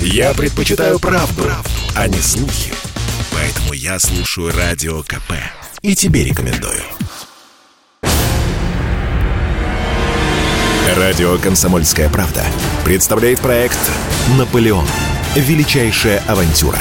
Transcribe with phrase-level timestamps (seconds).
[0.00, 2.72] Я предпочитаю правду, правду, а не слухи.
[3.32, 5.32] Поэтому я слушаю Радио КП.
[5.82, 6.82] И тебе рекомендую.
[10.96, 12.44] Радио «Комсомольская правда»
[12.84, 13.78] представляет проект
[14.38, 14.86] «Наполеон.
[15.34, 16.78] Величайшая авантюра».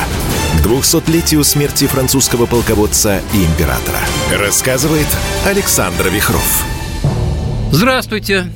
[0.53, 3.99] К 200-летию смерти французского полководца и императора.
[4.31, 5.07] Рассказывает
[5.45, 6.63] Александр Вихров.
[7.71, 8.51] Здравствуйте.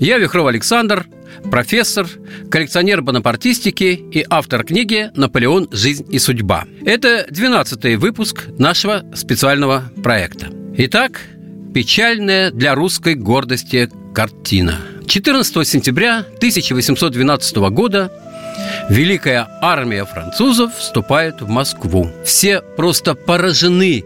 [0.00, 1.06] Я Вихров Александр,
[1.50, 2.08] профессор,
[2.50, 5.68] коллекционер бонапартистики и автор книги «Наполеон.
[5.72, 6.64] Жизнь и судьба».
[6.84, 10.48] Это 12 выпуск нашего специального проекта.
[10.76, 11.20] Итак,
[11.74, 14.78] печальная для русской гордости картина.
[15.06, 18.10] 14 сентября 1812 года
[18.88, 22.10] Великая армия французов вступает в Москву.
[22.24, 24.04] Все просто поражены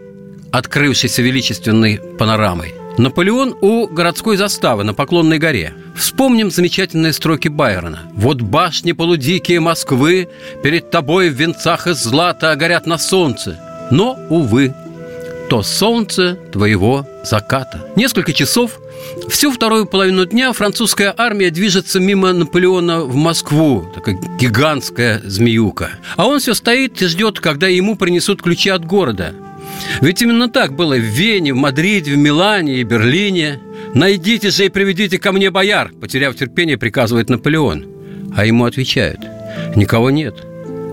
[0.51, 2.73] открывшейся величественной панорамой.
[2.97, 5.73] Наполеон у городской заставы на Поклонной горе.
[5.95, 8.01] Вспомним замечательные строки Байрона.
[8.13, 10.29] «Вот башни полудикие Москвы
[10.63, 13.59] перед тобой в венцах из злата горят на солнце.
[13.91, 14.73] Но, увы,
[15.49, 17.91] то солнце твоего заката».
[17.95, 18.79] Несколько часов
[19.27, 25.91] Всю вторую половину дня французская армия движется мимо Наполеона в Москву, такая гигантская змеюка.
[26.17, 29.33] А он все стоит и ждет, когда ему принесут ключи от города.
[30.01, 33.59] Ведь именно так было в Вене, в Мадриде, в Милане и Берлине.
[33.93, 37.85] «Найдите же и приведите ко мне бояр», потеряв терпение, приказывает Наполеон.
[38.35, 39.19] А ему отвечают,
[39.75, 40.35] никого нет,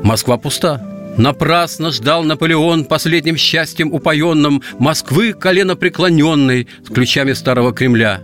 [0.02, 0.84] Москва пуста.
[1.16, 8.20] Напрасно ждал Наполеон последним счастьем упоенным Москвы коленопреклоненной с ключами старого Кремля.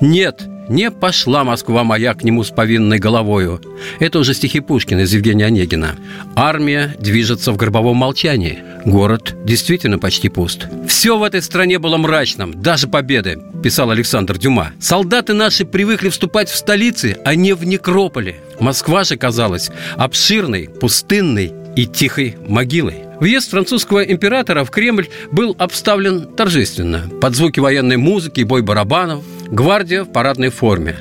[0.00, 3.60] Нет, не пошла Москва моя к нему с повинной головою.
[3.98, 5.96] Это уже стихи Пушкина из Евгения Онегина.
[6.34, 8.58] Армия движется в гробовом молчании.
[8.84, 10.66] Город действительно почти пуст.
[10.86, 14.72] Все в этой стране было мрачным, даже победы, писал Александр Дюма.
[14.78, 18.36] Солдаты наши привыкли вступать в столицы, а не в некрополе.
[18.60, 23.04] Москва же казалась обширной, пустынной и тихой могилой.
[23.20, 27.08] Въезд французского императора в Кремль был обставлен торжественно.
[27.20, 30.96] Под звуки военной музыки бой барабанов, гвардия в парадной форме.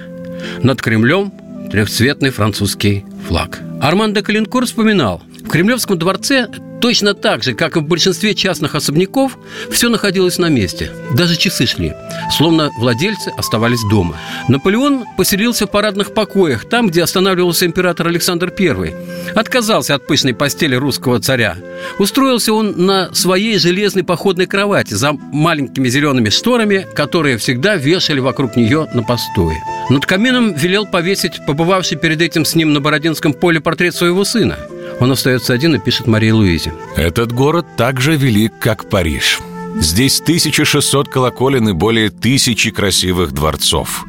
[0.61, 1.31] Над Кремлем
[1.71, 3.61] трехцветный французский флаг.
[3.81, 6.47] Арман де Калинкур вспоминал, в Кремлевском дворце
[6.83, 9.37] Точно так же, как и в большинстве частных особняков,
[9.71, 10.91] все находилось на месте.
[11.15, 11.93] Даже часы шли,
[12.29, 14.17] словно владельцы оставались дома.
[14.49, 18.93] Наполеон поселился в парадных покоях, там, где останавливался император Александр I.
[19.33, 21.55] Отказался от пышной постели русского царя.
[21.99, 28.57] Устроился он на своей железной походной кровати за маленькими зелеными шторами, которые всегда вешали вокруг
[28.57, 29.55] нее на постое.
[29.89, 34.57] Над камином велел повесить побывавший перед этим с ним на Бородинском поле портрет своего сына–
[34.99, 36.73] он остается один и пишет Марии Луизе.
[36.95, 39.39] Этот город так же велик, как Париж.
[39.79, 44.05] Здесь 1600 колоколен и более тысячи красивых дворцов.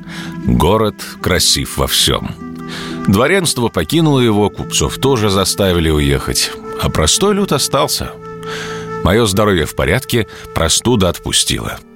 [0.47, 2.31] Город красив во всем.
[3.09, 6.53] Дворянство покинуло его, купцов тоже заставили уехать.
[6.81, 8.13] А простой люд остался.
[9.05, 11.79] Мое здоровье в порядке, простуда отпустила–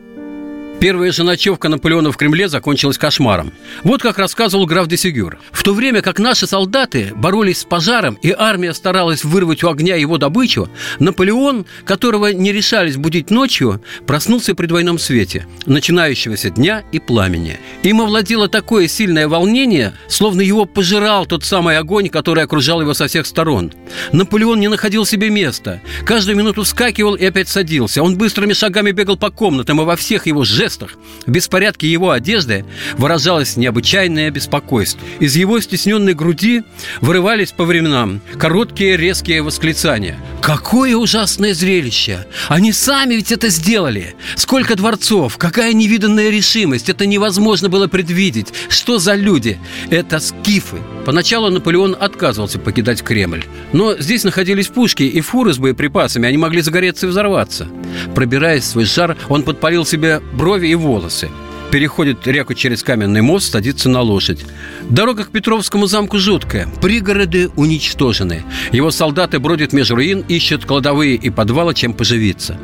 [0.80, 3.52] Первая же ночевка Наполеона в Кремле закончилась кошмаром.
[3.82, 5.38] Вот как рассказывал граф де Сигюр.
[5.50, 9.96] В то время как наши солдаты боролись с пожаром и армия старалась вырвать у огня
[9.96, 10.68] его добычу,
[11.00, 17.58] Наполеон, которого не решались будить ночью, проснулся при двойном свете, начинающегося дня и пламени.
[17.82, 23.08] Им овладело такое сильное волнение, словно его пожирал тот самый огонь, который окружал его со
[23.08, 23.72] всех сторон.
[24.12, 25.80] Наполеон не находил себе места.
[26.04, 28.00] Каждую минуту вскакивал и опять садился.
[28.00, 30.90] Он быстрыми шагами бегал по комнатам, и во всех его жестах жестах,
[31.26, 32.64] в беспорядке его одежды
[32.96, 35.00] выражалось необычайное беспокойство.
[35.18, 36.62] Из его стесненной груди
[37.00, 40.18] вырывались по временам короткие резкие восклицания.
[40.42, 42.26] «Какое ужасное зрелище!
[42.48, 44.14] Они сами ведь это сделали!
[44.36, 45.36] Сколько дворцов!
[45.38, 46.88] Какая невиданная решимость!
[46.88, 48.48] Это невозможно было предвидеть!
[48.68, 49.58] Что за люди?
[49.90, 53.44] Это скифы!» Поначалу Наполеон отказывался покидать Кремль.
[53.72, 57.66] Но здесь находились пушки и фуры с боеприпасами, они могли загореться и взорваться.
[58.14, 61.30] Пробираясь в свой шар, он подпалил себе брови и волосы
[61.70, 64.44] переходит реку через каменный мост, садится на лошадь.
[64.88, 66.68] Дорога к Петровскому замку жуткая.
[66.80, 68.44] Пригороды уничтожены.
[68.72, 72.58] Его солдаты бродят между руин, ищут кладовые и подвалы, чем поживиться.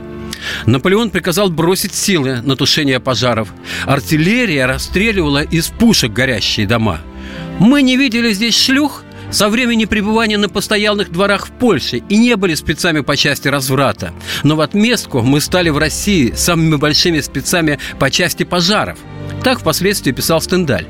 [0.66, 3.48] Наполеон приказал бросить силы на тушение пожаров.
[3.86, 7.00] Артиллерия расстреливала из пушек горящие дома.
[7.58, 9.04] Мы не видели здесь шлюх,
[9.34, 14.12] со времени пребывания на постоялых дворах в Польше и не были спецами по части разврата.
[14.44, 18.96] Но в отместку мы стали в России самыми большими спецами по части пожаров.
[19.42, 20.86] Так впоследствии писал Стендаль.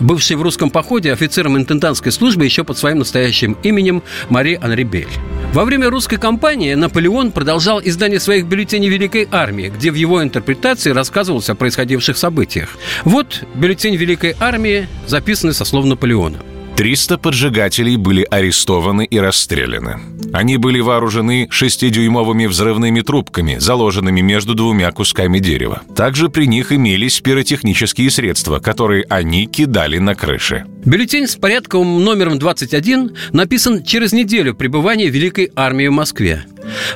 [0.00, 5.08] Бывший в русском походе офицером интендантской службы еще под своим настоящим именем Мари Анри Бель.
[5.52, 10.90] Во время русской кампании Наполеон продолжал издание своих бюллетеней Великой Армии, где в его интерпретации
[10.90, 12.70] рассказывалось о происходивших событиях.
[13.04, 16.38] Вот бюллетень Великой Армии, записанный со слов Наполеона–
[16.76, 20.00] 300 поджигателей были арестованы и расстреляны.
[20.32, 25.82] Они были вооружены шестидюймовыми взрывными трубками, заложенными между двумя кусками дерева.
[25.94, 30.64] Также при них имелись пиротехнические средства, которые они кидали на крыши.
[30.84, 36.44] Бюллетень с порядковым номером 21 написан через неделю пребывания Великой армии в Москве.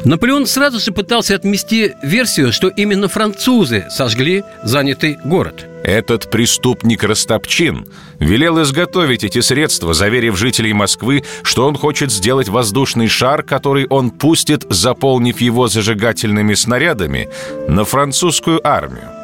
[0.04, 5.66] Наполеон сразу же пытался отмести версию, что именно французы сожгли занятый город.
[5.88, 7.86] Этот преступник Растопчин
[8.18, 14.10] велел изготовить эти средства, заверив жителей Москвы, что он хочет сделать воздушный шар, который он
[14.10, 17.30] пустит, заполнив его зажигательными снарядами,
[17.68, 19.17] на французскую армию.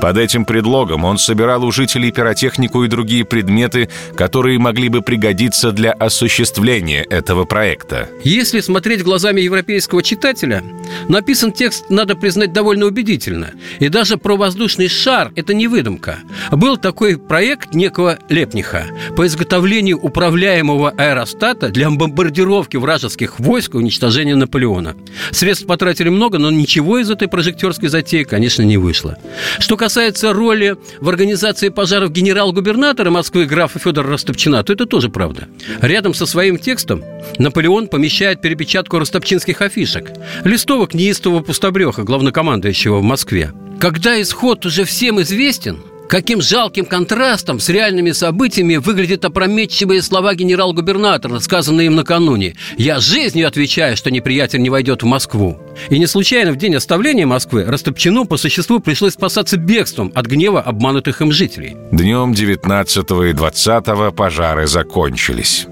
[0.00, 5.72] Под этим предлогом он собирал у жителей пиротехнику и другие предметы, которые могли бы пригодиться
[5.72, 8.08] для осуществления этого проекта.
[8.24, 10.62] Если смотреть глазами европейского читателя,
[11.08, 13.52] написан текст, надо признать, довольно убедительно.
[13.78, 16.18] И даже про воздушный шар– это не выдумка.
[16.50, 18.86] Был такой проект некого Лепниха
[19.16, 24.94] по изготовлению управляемого аэростата для бомбардировки вражеских войск и уничтожения Наполеона.
[25.30, 29.18] Средств потратили много, но ничего из этой прожектерской затеи, конечно, не вышло.
[29.62, 35.46] Что касается роли в организации пожаров генерал-губернатора Москвы графа Федора Растопчина, то это тоже правда.
[35.80, 37.04] Рядом со своим текстом
[37.38, 40.10] Наполеон помещает перепечатку ростопчинских афишек,
[40.42, 43.52] листовок неистового пустобреха, главнокомандующего в Москве.
[43.78, 45.78] Когда исход уже всем известен–
[46.12, 52.54] Каким жалким контрастом с реальными событиями выглядят опрометчивые слова генерал-губернатора, сказанные им накануне.
[52.76, 55.58] «Я жизнью отвечаю, что неприятель не войдет в Москву».
[55.88, 60.60] И не случайно в день оставления Москвы Растопчину по существу пришлось спасаться бегством от гнева
[60.60, 61.78] обманутых им жителей.
[61.92, 65.66] Днем 19 и 20 пожары закончились.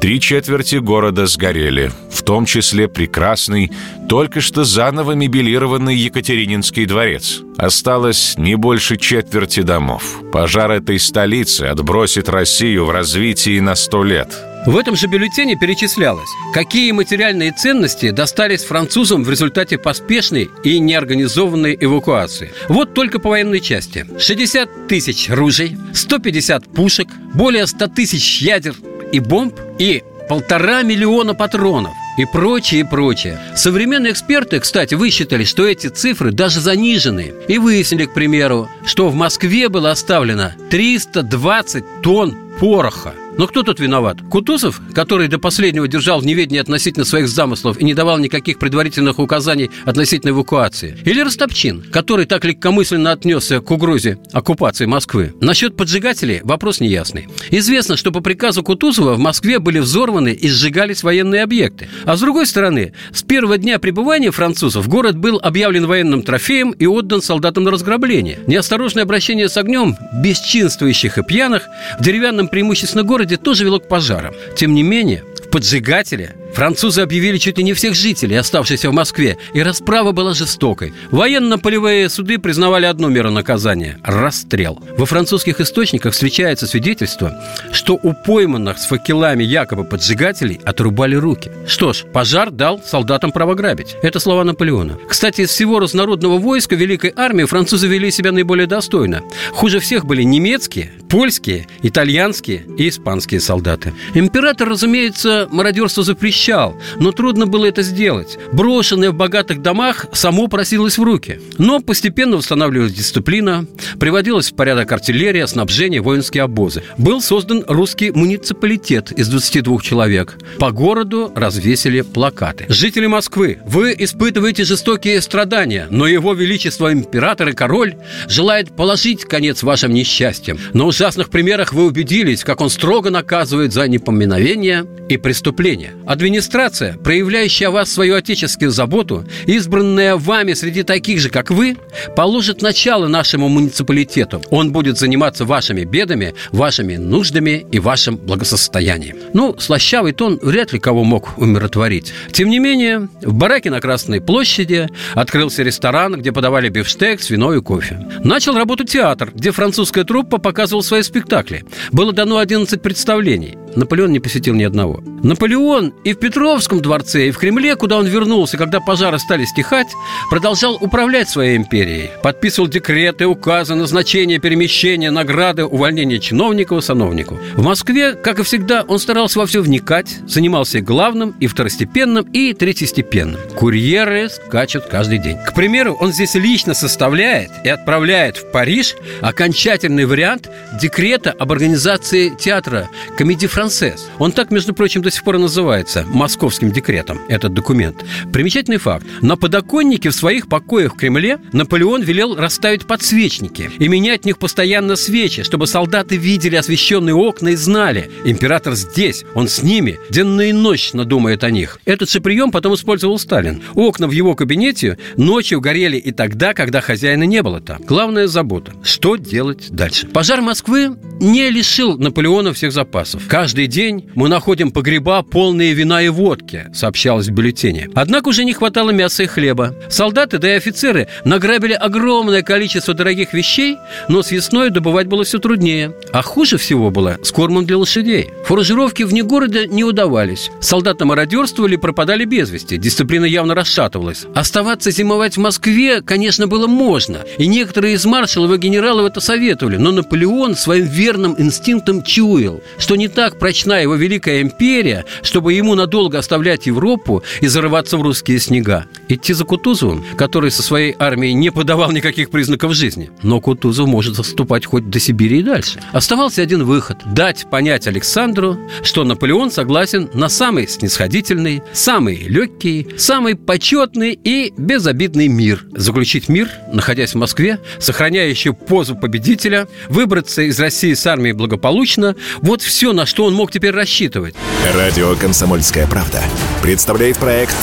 [0.00, 3.70] Три четверти города сгорели, в том числе прекрасный,
[4.08, 7.40] только что заново мебелированный Екатерининский дворец.
[7.56, 10.20] Осталось не больше четверти домов.
[10.32, 14.28] Пожар этой столицы отбросит Россию в развитии на сто лет.
[14.64, 21.76] В этом же бюллетене перечислялось, какие материальные ценности достались французам в результате поспешной и неорганизованной
[21.80, 22.52] эвакуации.
[22.68, 24.06] Вот только по военной части.
[24.20, 28.76] 60 тысяч ружей, 150 пушек, более 100 тысяч ядер
[29.12, 33.38] и бомб и полтора миллиона патронов и прочее, и прочее.
[33.56, 37.32] Современные эксперты, кстати, высчитали, что эти цифры даже занижены.
[37.48, 43.12] И выяснили, к примеру, что в Москве было оставлено 320 тонн пороха.
[43.38, 44.18] Но кто тут виноват?
[44.30, 49.18] Кутузов, который до последнего держал в неведении относительно своих замыслов и не давал никаких предварительных
[49.18, 50.98] указаний относительно эвакуации?
[51.04, 55.32] Или Ростопчин, который так легкомысленно отнесся к угрозе оккупации Москвы?
[55.40, 57.26] Насчет поджигателей вопрос неясный.
[57.50, 61.88] Известно, что по приказу Кутузова в Москве были взорваны и сжигались военные объекты.
[62.04, 66.86] А с другой стороны, с первого дня пребывания французов город был объявлен военным трофеем и
[66.86, 68.40] отдан солдатам на разграбление.
[68.46, 71.66] Неосторожное обращение с огнем бесчинствующих и пьяных
[71.98, 74.34] в деревянном преимущественно городе тоже вело к пожарам.
[74.54, 79.38] Тем не менее, в поджигателе Французы объявили чуть ли не всех жителей, оставшихся в Москве,
[79.54, 80.92] и расправа была жестокой.
[81.10, 84.78] Военно-полевые суды признавали одну меру наказания– расстрел.
[84.98, 87.34] Во французских источниках встречается свидетельство,
[87.72, 91.50] что у пойманных с факелами якобы поджигателей отрубали руки.
[91.66, 93.96] Что ж, пожар дал солдатам право грабить.
[94.02, 94.98] Это слова Наполеона.
[95.08, 99.22] Кстати, из всего разнородного войска Великой армии французы вели себя наиболее достойно.
[99.52, 103.94] Хуже всех были немецкие, польские, итальянские и испанские солдаты.
[104.14, 108.38] Император, разумеется, мародерство запрещал обещал, но трудно было это сделать.
[108.52, 111.40] Брошенное в богатых домах само просилось в руки.
[111.58, 113.66] Но постепенно восстанавливалась дисциплина,
[114.00, 116.82] приводилась в порядок артиллерия, снабжение, воинские обозы.
[116.98, 120.38] Был создан русский муниципалитет из 22 человек.
[120.58, 122.66] По городу развесили плакаты.
[122.68, 127.96] Жители Москвы, вы испытываете жестокие страдания, но его величество император и король
[128.28, 130.58] желает положить конец вашим несчастьям.
[130.72, 135.92] На ужасных примерах вы убедились, как он строго наказывает за непоминовение и преступления.
[136.06, 141.76] Администрация Администрация, проявляющая о вас свою отеческую заботу, избранная вами среди таких же, как вы,
[142.16, 144.40] положит начало нашему муниципалитету.
[144.48, 149.18] Он будет заниматься вашими бедами, вашими нуждами и вашим благосостоянием.
[149.34, 152.14] Ну, слащавый тон вряд ли кого мог умиротворить.
[152.32, 157.60] Тем не менее, в бараке на Красной площади открылся ресторан, где подавали бифштекс, вино и
[157.60, 158.08] кофе.
[158.24, 161.66] Начал работу театр, где французская труппа показывала свои спектакли.
[161.90, 163.58] Было дано 11 представлений.
[163.76, 165.02] Наполеон не посетил ни одного.
[165.22, 169.88] Наполеон и в Петровском дворце, и в Кремле, куда он вернулся, когда пожары стали стихать,
[170.30, 172.10] продолжал управлять своей империей.
[172.22, 177.38] Подписывал декреты, указы, назначения, перемещения, награды, увольнение чиновников и сановников.
[177.54, 182.26] В Москве, как и всегда, он старался во все вникать, занимался и главным, и второстепенным,
[182.32, 183.40] и третьестепенным.
[183.56, 185.38] Курьеры скачут каждый день.
[185.46, 190.50] К примеру, он здесь лично составляет и отправляет в Париж окончательный вариант
[190.80, 194.08] декрета об организации театра комедии францез.
[194.18, 198.04] Он так, между прочим, до сих пор и называется московским декретом, этот документ.
[198.32, 199.06] Примечательный факт.
[199.20, 204.38] На подоконнике в своих покоях в Кремле Наполеон велел расставить подсвечники и менять в них
[204.38, 208.10] постоянно свечи, чтобы солдаты видели освещенные окна и знали.
[208.24, 211.78] Император здесь, он с ними, денно и ночно думает о них.
[211.84, 213.62] Этот же прием потом использовал Сталин.
[213.76, 217.80] Окна в его кабинете ночью горели и тогда, когда хозяина не было там.
[217.82, 220.08] Главная забота– что делать дальше?
[220.08, 223.22] Пожар Москвы не лишил Наполеона всех запасов.
[223.28, 227.88] Каждый день мы находим погреба, полные вина и водки, сообщалось в бюллетене.
[227.94, 229.74] Однако уже не хватало мяса и хлеба.
[229.88, 233.76] Солдаты, да и офицеры награбили огромное количество дорогих вещей,
[234.08, 235.94] но с весной добывать было все труднее.
[236.12, 238.30] А хуже всего было с кормом для лошадей.
[238.44, 240.50] Фуражировки вне города не удавались.
[240.60, 242.76] Солдаты мародерствовали и пропадали без вести.
[242.76, 244.26] Дисциплина явно расшатывалась.
[244.34, 247.18] Оставаться зимовать в Москве, конечно, было можно.
[247.38, 249.76] И некоторые из маршалов и генералов это советовали.
[249.76, 255.74] Но Наполеон своим верным инстинктом чуял, что не так прочна его великая империя, чтобы ему
[255.74, 258.86] надолго оставлять Европу и зарываться в русские снега.
[259.12, 263.10] Идти за Кутузовым, который со своей армией не подавал никаких признаков жизни.
[263.22, 265.82] Но Кутузов может заступать хоть до Сибири и дальше.
[265.92, 273.34] Оставался один выход– дать понять Александру, что Наполеон согласен на самый снисходительный, самый легкий, самый
[273.34, 275.66] почетный и безобидный мир.
[275.72, 282.16] Заключить мир, находясь в Москве, сохраняя еще позу победителя, выбраться из России с армией благополучно–
[282.40, 284.34] вот все, на что он мог теперь рассчитывать.
[284.74, 286.22] Радио «Комсомольская правда»
[286.62, 287.56] представляет проект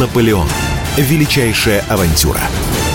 [0.00, 0.48] «Наполеон.
[0.96, 2.40] Величайшая авантюра».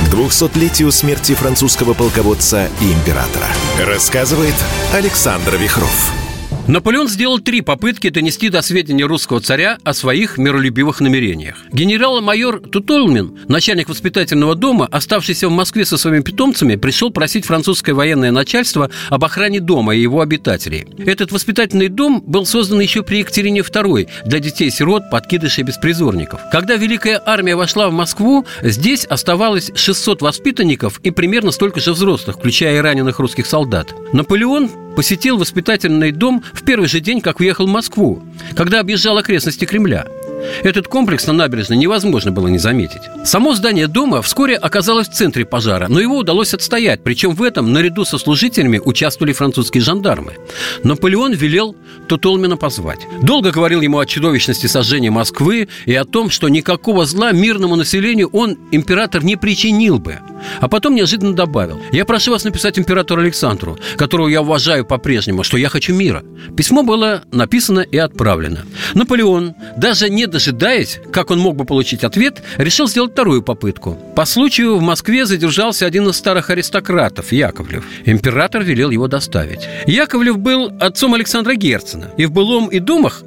[0.06, 3.48] К 200-летию смерти французского полководца и императора.
[3.80, 4.56] Рассказывает
[4.94, 6.21] Александр Вихров.
[6.72, 11.58] Наполеон сделал три попытки донести до сведения русского царя о своих миролюбивых намерениях.
[11.74, 18.32] Генерал-майор Тутолмин, начальник воспитательного дома, оставшийся в Москве со своими питомцами, пришел просить французское военное
[18.32, 20.88] начальство об охране дома и его обитателей.
[20.98, 26.40] Этот воспитательный дом был создан еще при Екатерине II для детей-сирот, подкидышей беспризорников.
[26.54, 32.38] Когда Великая армия вошла в Москву, здесь оставалось 600 воспитанников и примерно столько же взрослых,
[32.38, 33.94] включая и раненых русских солдат.
[34.14, 38.22] Наполеон посетил воспитательный дом в первый же день, как уехал в Москву,
[38.56, 40.06] когда объезжал окрестности Кремля–
[40.64, 43.02] этот комплекс на набережной невозможно было не заметить.
[43.26, 47.74] Само здание дома вскоре оказалось в центре пожара, но его удалось отстоять, причем в этом
[47.74, 50.34] наряду со служителями участвовали французские жандармы.
[50.84, 51.76] Наполеон велел
[52.08, 53.00] Тутолмина позвать.
[53.22, 58.30] Долго говорил ему о чудовищности сожжения Москвы и о том, что никакого зла мирному населению
[58.32, 60.20] он, император, не причинил бы.
[60.60, 61.80] А потом неожиданно добавил.
[61.92, 66.24] «Я прошу вас написать императору Александру, которого я уважаю по-прежнему, что я хочу мира».
[66.58, 68.66] Письмо было написано и отправлено.
[68.94, 73.98] Наполеон, даже не дожидаясь, как он мог бы получить ответ, решил сделать вторую попытку.
[74.16, 77.86] По случаю в Москве задержался один из старых аристократов, Яковлев.
[78.06, 79.68] Император велел его доставить.
[79.86, 83.24] Яковлев был отцом Александра Герцена, и в былом и думах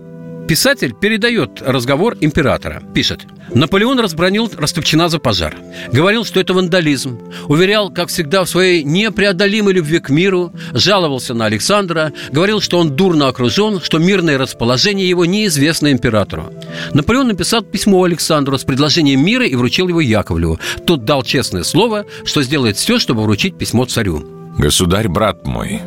[0.49, 2.83] Писатель передает разговор императора.
[2.95, 3.21] Пишет.
[3.55, 5.55] Наполеон разбронил Ростовчина за пожар.
[5.93, 7.21] Говорил, что это вандализм.
[7.47, 10.53] Уверял, как всегда, в своей непреодолимой любви к миру.
[10.73, 12.13] Жаловался на Александра.
[12.33, 16.53] Говорил, что он дурно окружен, что мирное расположение его неизвестно императору.
[16.93, 20.59] Наполеон написал письмо Александру с предложением мира и вручил его Яковлеву.
[20.85, 24.25] Тот дал честное слово, что сделает все, чтобы вручить письмо царю.
[24.59, 25.81] Государь, брат мой,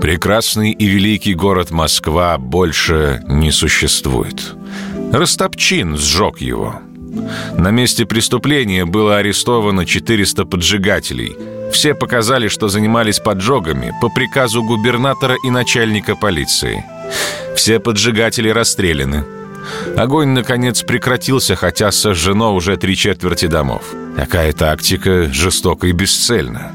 [0.00, 4.54] Прекрасный и великий город Москва больше не существует.
[5.12, 6.80] Ростопчин сжег его.
[7.58, 11.36] На месте преступления было арестовано 400 поджигателей.
[11.72, 16.84] Все показали, что занимались поджогами по приказу губернатора и начальника полиции.
[17.56, 19.24] Все поджигатели расстреляны.
[19.96, 23.82] Огонь, наконец, прекратился, хотя сожжено уже три четверти домов.
[24.16, 26.72] Такая тактика жестока и бесцельна.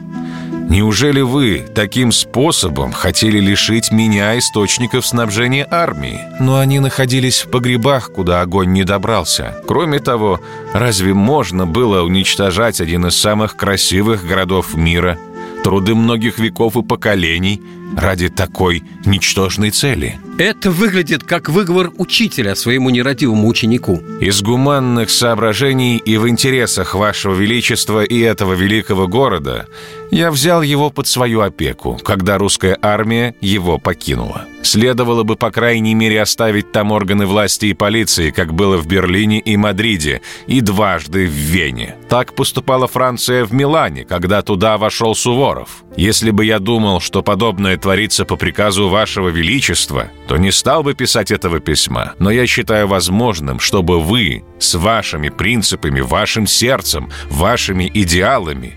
[0.69, 6.19] Неужели вы таким способом хотели лишить меня источников снабжения армии?
[6.41, 9.61] Но они находились в погребах, куда огонь не добрался.
[9.65, 10.41] Кроме того,
[10.73, 15.17] разве можно было уничтожать один из самых красивых городов мира,
[15.63, 17.61] труды многих веков и поколений
[17.95, 20.19] ради такой ничтожной цели?
[20.37, 24.01] Это выглядит как выговор учителя своему нерадивому ученику.
[24.19, 29.67] Из гуманных соображений и в интересах вашего величества и этого великого города
[30.11, 34.45] я взял его под свою опеку, когда русская армия его покинула.
[34.63, 39.39] Следовало бы, по крайней мере, оставить там органы власти и полиции, как было в Берлине
[39.39, 41.95] и Мадриде, и дважды в Вене.
[42.09, 45.83] Так поступала Франция в Милане, когда туда вошел Суворов.
[45.95, 50.93] Если бы я думал, что подобное творится по приказу вашего величества, то не стал бы
[50.93, 52.13] писать этого письма.
[52.19, 58.75] Но я считаю возможным, чтобы вы с вашими принципами, вашим сердцем, вашими идеалами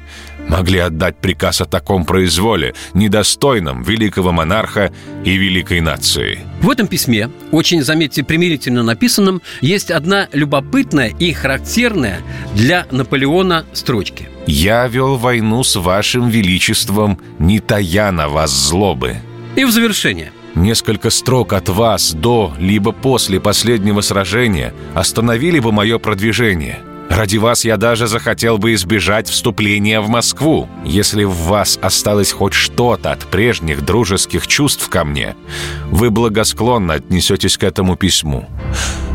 [0.48, 4.92] могли отдать приказ о таком произволе, недостойном великого монарха
[5.24, 6.40] и великой нации.
[6.60, 12.20] В этом письме, очень, заметьте, примирительно написанном, есть одна любопытная и характерная
[12.54, 14.28] для Наполеона строчки.
[14.46, 19.16] «Я вел войну с вашим величеством, не тая на вас злобы».
[19.56, 25.98] И в завершение– Несколько строк от вас до либо после последнего сражения остановили бы мое
[25.98, 26.80] продвижение.
[27.10, 30.68] Ради вас я даже захотел бы избежать вступления в Москву.
[30.84, 35.34] Если в вас осталось хоть что-то от прежних дружеских чувств ко мне,
[35.90, 38.48] вы благосклонно отнесетесь к этому письму.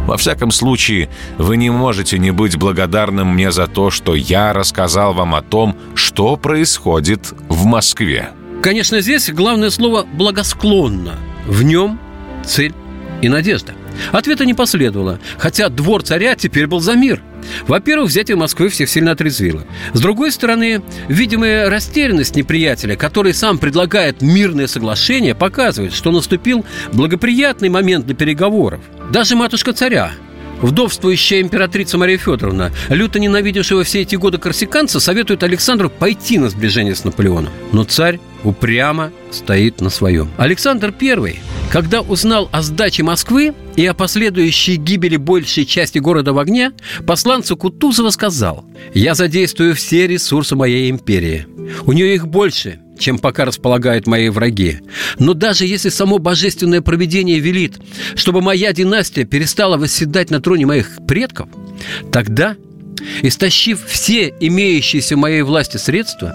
[0.07, 5.13] Во всяком случае, вы не можете не быть благодарным мне за то, что я рассказал
[5.13, 8.29] вам о том, что происходит в Москве.
[8.61, 11.15] Конечно, здесь главное слово «благосклонно».
[11.47, 11.97] В нем
[12.45, 12.73] цель
[13.21, 13.71] и надежда.
[14.11, 17.21] Ответа не последовало, хотя двор царя теперь был за мир–
[17.67, 19.63] во-первых, взятие Москвы всех сильно отрезвило.
[19.93, 27.69] С другой стороны, видимая растерянность неприятеля, который сам предлагает мирное соглашение, показывает, что наступил благоприятный
[27.69, 28.81] момент для переговоров.
[29.11, 30.11] Даже матушка царя,
[30.61, 36.95] Вдовствующая императрица Мария Федоровна, люто ненавидевшего все эти годы корсиканца, советует Александру пойти на сближение
[36.95, 37.51] с Наполеоном.
[37.71, 40.29] Но царь упрямо стоит на своем.
[40.37, 41.35] Александр I,
[41.71, 46.71] когда узнал о сдаче Москвы и о последующей гибели большей части города в огне,
[47.05, 51.47] посланцу Кутузова сказал «Я задействую все ресурсы моей империи.
[51.85, 54.79] У нее их больше, чем пока располагают мои враги.
[55.19, 57.77] Но даже если само божественное провидение велит,
[58.15, 61.49] чтобы моя династия перестала восседать на троне моих предков,
[62.11, 62.55] тогда,
[63.21, 66.33] истощив все имеющиеся моей власти средства,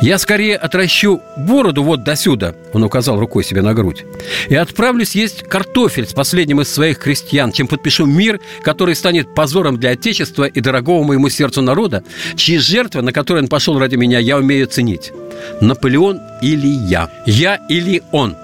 [0.00, 4.04] я скорее отращу бороду вот до сюда, он указал рукой себе на грудь,
[4.48, 9.78] и отправлюсь есть картофель с последним из своих крестьян, чем подпишу мир, который станет позором
[9.78, 12.04] для Отечества и дорогого моему сердцу народа,
[12.36, 15.12] чьи жертвы, на которые он пошел ради меня, я умею ценить.
[15.60, 17.10] Наполеон или я.
[17.26, 18.36] Я или он.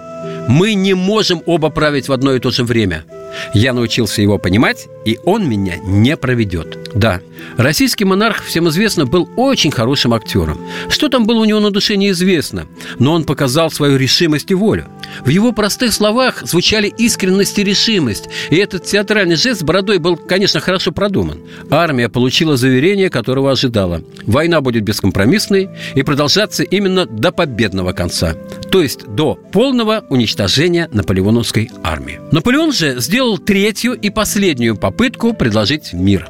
[0.48, 3.04] Мы не можем оба править в одно и то же время.
[3.52, 6.78] Я научился его понимать, и он меня не проведет.
[6.94, 7.20] Да,
[7.56, 10.60] российский монарх, всем известно, был очень хорошим актером.
[10.88, 12.66] Что там было у него на душе, неизвестно,
[12.99, 14.86] но он показал свою решимость и волю.
[15.25, 20.16] В его простых словах звучали искренность и решимость, и этот театральный жест с бородой был,
[20.16, 21.40] конечно, хорошо продуман.
[21.70, 24.02] Армия получила заверение, которого ожидала.
[24.26, 28.34] Война будет бескомпромиссной и продолжаться именно до победного конца,
[28.70, 32.20] то есть до полного уничтожения наполеоновской армии.
[32.32, 36.28] Наполеон же сделал третью и последнюю попытку предложить мир.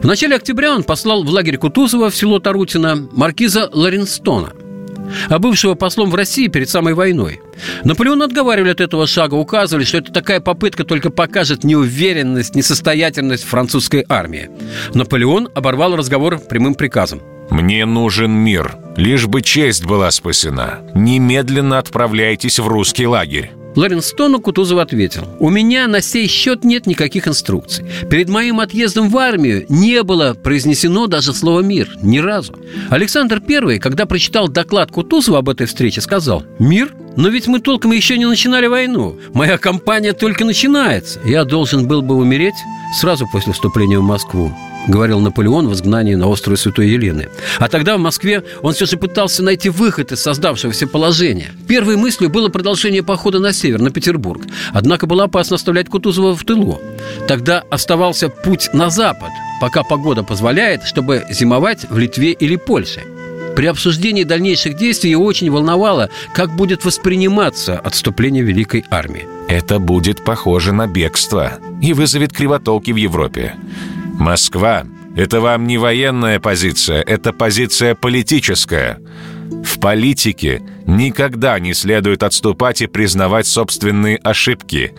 [0.00, 4.52] В начале октября он послал в лагерь Кутузова в село Тарутино маркиза Лоренстона–
[5.28, 7.40] а бывшего послом в России перед самой войной.
[7.84, 14.04] Наполеон отговаривали от этого шага, указывали, что это такая попытка только покажет неуверенность, несостоятельность французской
[14.08, 14.50] армии.
[14.94, 17.22] Наполеон оборвал разговор прямым приказом.
[17.50, 20.80] «Мне нужен мир, лишь бы честь была спасена.
[20.94, 23.52] Немедленно отправляйтесь в русский лагерь».
[23.76, 27.84] Лоренстону Кутузов ответил, «У меня на сей счет нет никаких инструкций.
[28.10, 32.54] Перед моим отъездом в армию не было произнесено даже слово «мир» ни разу».
[32.88, 36.94] Александр I, когда прочитал доклад Кутузова об этой встрече, сказал, «Мир?
[37.16, 39.18] Но ведь мы толком еще не начинали войну.
[39.32, 41.20] Моя кампания только начинается.
[41.24, 42.54] Я должен был бы умереть
[42.98, 44.52] сразу после вступления в Москву
[44.86, 47.28] говорил Наполеон в изгнании на острове Святой Елены.
[47.58, 51.52] А тогда в Москве он все же пытался найти выход из создавшегося положения.
[51.68, 54.42] Первой мыслью было продолжение похода на север, на Петербург.
[54.72, 56.80] Однако было опасно оставлять Кутузова в тылу.
[57.28, 63.02] Тогда оставался путь на запад, пока погода позволяет, чтобы зимовать в Литве или Польше.
[63.56, 69.26] При обсуждении дальнейших действий его очень волновало, как будет восприниматься отступление Великой Армии.
[69.48, 73.54] Это будет похоже на бегство и вызовет кривотолки в Европе.
[74.18, 74.84] Москва–
[75.16, 78.98] это вам не военная позиция, это позиция политическая.
[79.64, 84.94] В политике никогда не следует отступать и признавать собственные ошибки.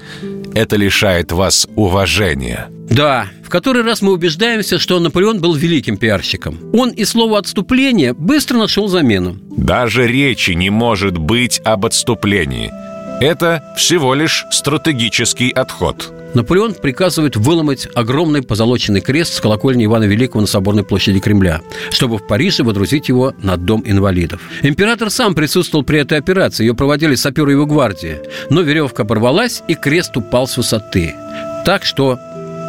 [0.53, 2.67] Это лишает вас уважения.
[2.89, 6.59] Да, в который раз мы убеждаемся, что Наполеон был великим пиарщиком.
[6.73, 9.37] Он и слово «отступление» быстро нашел замену.
[9.57, 12.71] Даже речи не может быть об отступлении.
[13.19, 20.41] Это всего лишь стратегический отход– Наполеон приказывает выломать огромный позолоченный крест с колокольни Ивана Великого
[20.41, 24.41] на Соборной площади Кремля, чтобы в Париже водрузить его на Дом инвалидов.
[24.61, 29.75] Император сам присутствовал при этой операции, ее проводили саперы его гвардии, но веревка порвалась, и
[29.75, 31.15] крест упал с высоты.
[31.65, 32.19] Так что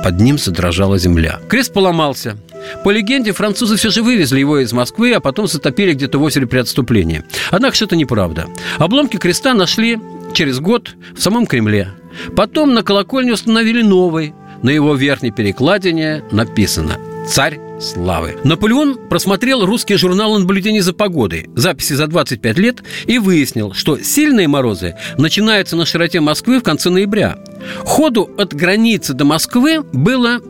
[0.03, 1.41] под ним задрожала земля.
[1.49, 2.37] Крест поломался.
[2.85, 6.47] По легенде, французы все же вывезли его из Москвы, а потом затопили где-то в озере
[6.47, 7.25] при отступлении.
[7.51, 8.47] Однако что это неправда.
[8.79, 9.99] Обломки креста нашли
[10.35, 11.89] через год в самом Кремле.
[12.37, 14.35] Потом на колокольне установили новый.
[14.63, 18.37] На его верхней перекладине написано «Царь славы.
[18.45, 24.49] Наполеон просмотрел русские журналы наблюдений за погодой, записи за 25 лет, и выяснил, что сильные
[24.49, 27.39] морозы начинаются на широте Москвы в конце ноября.
[27.85, 30.41] Ходу от границы до Москвы было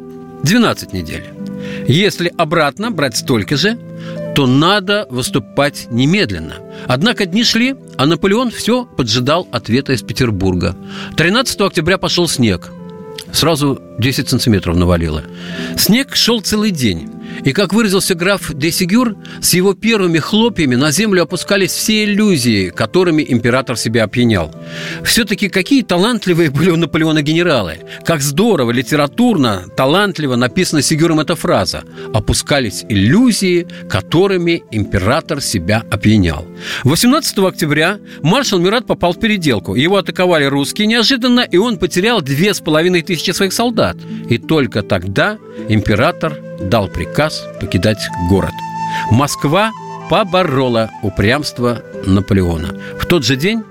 [0.43, 1.25] 12 недель.
[1.87, 3.79] Если обратно брать столько же,
[4.35, 6.55] то надо выступать немедленно.
[6.87, 10.77] Однако дни шли, а Наполеон все поджидал ответа из Петербурга.
[11.17, 12.71] 13 октября пошел снег.
[13.33, 15.25] Сразу 10 сантиметров навалило.
[15.77, 17.11] Снег шел целый день.
[17.45, 22.71] И, как выразился граф де Сигюр, с его первыми хлопьями на землю опускались все иллюзии,
[22.71, 24.55] которыми император себя опьянял.
[25.05, 27.79] Все-таки какие талантливые были у Наполеона генералы.
[28.05, 31.85] Как здорово, литературно, талантливо написана Сигюром эта фраза.
[32.13, 36.47] Опускались иллюзии, которыми император себя опьянял.
[36.85, 39.75] 18 октября маршал Мират попал в переделку.
[39.75, 43.88] Его атаковали русские неожиданно, и он потерял две с половиной тысячи своих солдат.
[44.29, 48.53] И только тогда император дал приказ покидать город.
[49.11, 49.71] Москва
[50.11, 52.75] поборола упрямство Наполеона.
[52.99, 53.63] В тот же день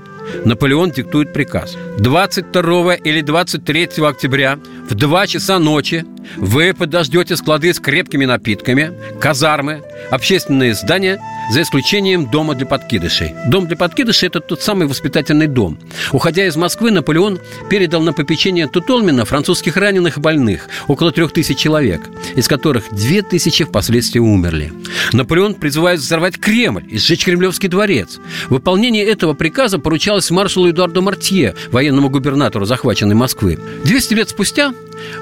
[0.46, 1.78] Наполеон диктует приказ.
[2.00, 9.84] 22 или 23 октября в 2 часа ночи вы подождете склады с крепкими напитками, казармы,
[10.12, 13.34] общественные здания– за исключением дома для подкидышей.
[13.48, 15.80] Дом для подкидышей– это тот самый воспитательный дом.
[16.12, 21.58] Уходя из Москвы, Наполеон передал на попечение Тутолмина французских раненых и больных, около трех тысяч
[21.58, 22.02] человек,
[22.36, 24.74] из которых две тысячи впоследствии умерли.
[25.14, 28.20] Наполеон призывает взорвать Кремль и сжечь Кремлевский дворец.
[28.50, 33.58] Выполнение этого приказа поручалось маршалу Эдуарду Мартье, военному губернатору захваченной Москвы.
[33.84, 34.74] 200 лет спустя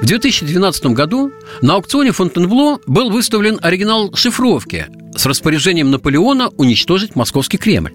[0.02, 1.32] в 2012 году
[1.62, 7.94] на аукционе Фонтенбло был выставлен оригинал шифровки с распоряжением Наполеона уничтожить московский Кремль.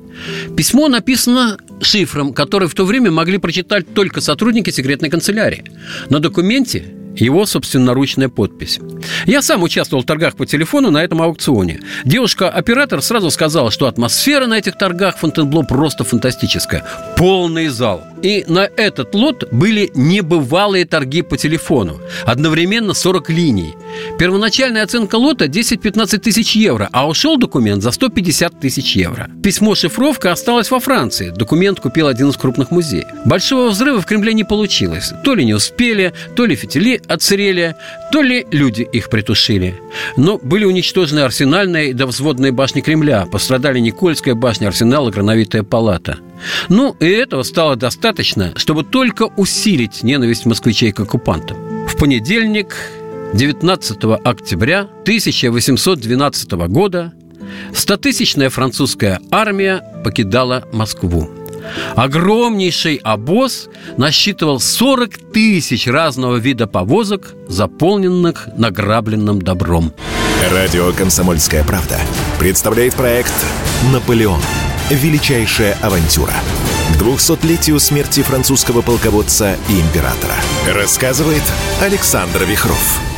[0.57, 5.65] Письмо написано шифром, который в то время могли прочитать только сотрудники секретной канцелярии.
[6.09, 8.81] На документе его собственноручная подпись.
[9.27, 11.81] Я сам участвовал в торгах по телефону на этом аукционе.
[12.05, 16.85] Девушка-оператор сразу сказала, что атмосфера на этих торгах Фонтенбло просто фантастическая.
[17.17, 18.03] Полный зал.
[18.23, 22.01] И на этот лот были небывалые торги по телефону.
[22.25, 23.75] Одновременно 40 линий.
[24.19, 29.31] Первоначальная оценка лота 10-15 тысяч евро, а ушел документ за 150 тысяч евро.
[29.43, 31.31] Письмо-шифровка осталось во Франции.
[31.31, 33.07] Документ купил один из крупных музеев.
[33.25, 35.13] Большого взрыва в Кремле не получилось.
[35.25, 37.75] То ли не успели, то ли фитили отсырели,
[38.13, 39.75] то ли люди их притушили.
[40.17, 43.27] Но были уничтожены арсенальная и довзводная башни Кремля.
[43.31, 46.19] Пострадали Никольская башня, арсенал и Грановитая палата.
[46.69, 51.87] Ну, и этого стало достаточно, чтобы только усилить ненависть москвичей к оккупантам.
[51.87, 52.77] В понедельник,
[53.35, 57.13] 19 октября 1812 года,
[57.75, 61.40] стотысячная французская армия покидала Москву.
[61.97, 69.93] Огромнейший обоз насчитывал 40 тысяч разного вида повозок, заполненных награбленным добром.
[70.51, 71.99] Радио «Комсомольская правда»
[72.39, 73.35] представляет проект
[73.93, 74.41] «Наполеон.
[74.91, 76.35] Величайшая авантюра».
[76.95, 80.35] К 200-летию смерти французского полководца и императора.
[80.75, 81.43] Рассказывает
[81.81, 83.10] Александр Вихров.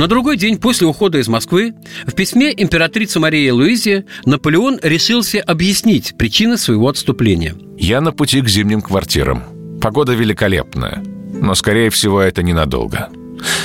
[0.00, 1.74] На другой день после ухода из Москвы
[2.06, 7.54] в письме императрицы Марии Луизе Наполеон решился объяснить причины своего отступления.
[7.76, 9.42] Я на пути к зимним квартирам.
[9.78, 13.10] Погода великолепная, но, скорее всего, это ненадолго.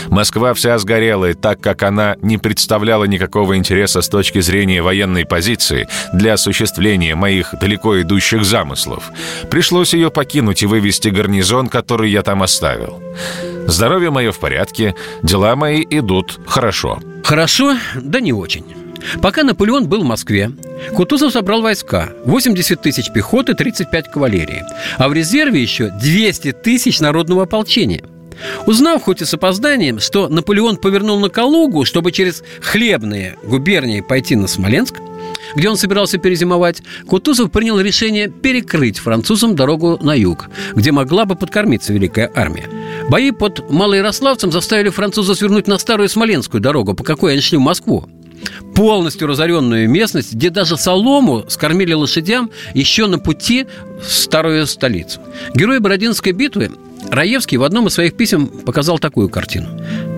[0.10, 5.26] Москва вся сгорела, и так как она не представляла никакого интереса с точки зрения военной
[5.26, 9.12] позиции для осуществления моих далеко идущих замыслов,
[9.50, 13.02] пришлось ее покинуть и вывести гарнизон, который я там оставил.
[13.68, 17.00] Здоровье мое в порядке, дела мои идут хорошо.
[17.24, 18.66] Хорошо, да не очень.
[19.22, 20.52] Пока Наполеон был в Москве,
[20.96, 24.64] Кутузов собрал войска 80 тысяч пехоты, 35 кавалерии
[24.98, 28.04] А в резерве еще 200 тысяч народного ополчения
[28.66, 34.36] Узнав, хоть и с опозданием, что Наполеон повернул на Калугу, чтобы через хлебные губернии пойти
[34.36, 34.96] на Смоленск,
[35.56, 41.36] где он собирался перезимовать, Кутузов принял решение перекрыть французам дорогу на юг, где могла бы
[41.36, 42.70] подкормиться Великая Армия.
[43.10, 47.62] Бои под Малоярославцем заставили француза свернуть на старую Смоленскую дорогу, по какой они шли в
[47.62, 48.10] Москву
[48.76, 53.66] полностью разоренную местность, где даже солому скормили лошадям еще на пути
[54.02, 55.22] в старую столицу.
[55.56, 56.72] Герой Бородинской битвы
[57.16, 59.68] Раевский в одном из своих писем показал такую картину.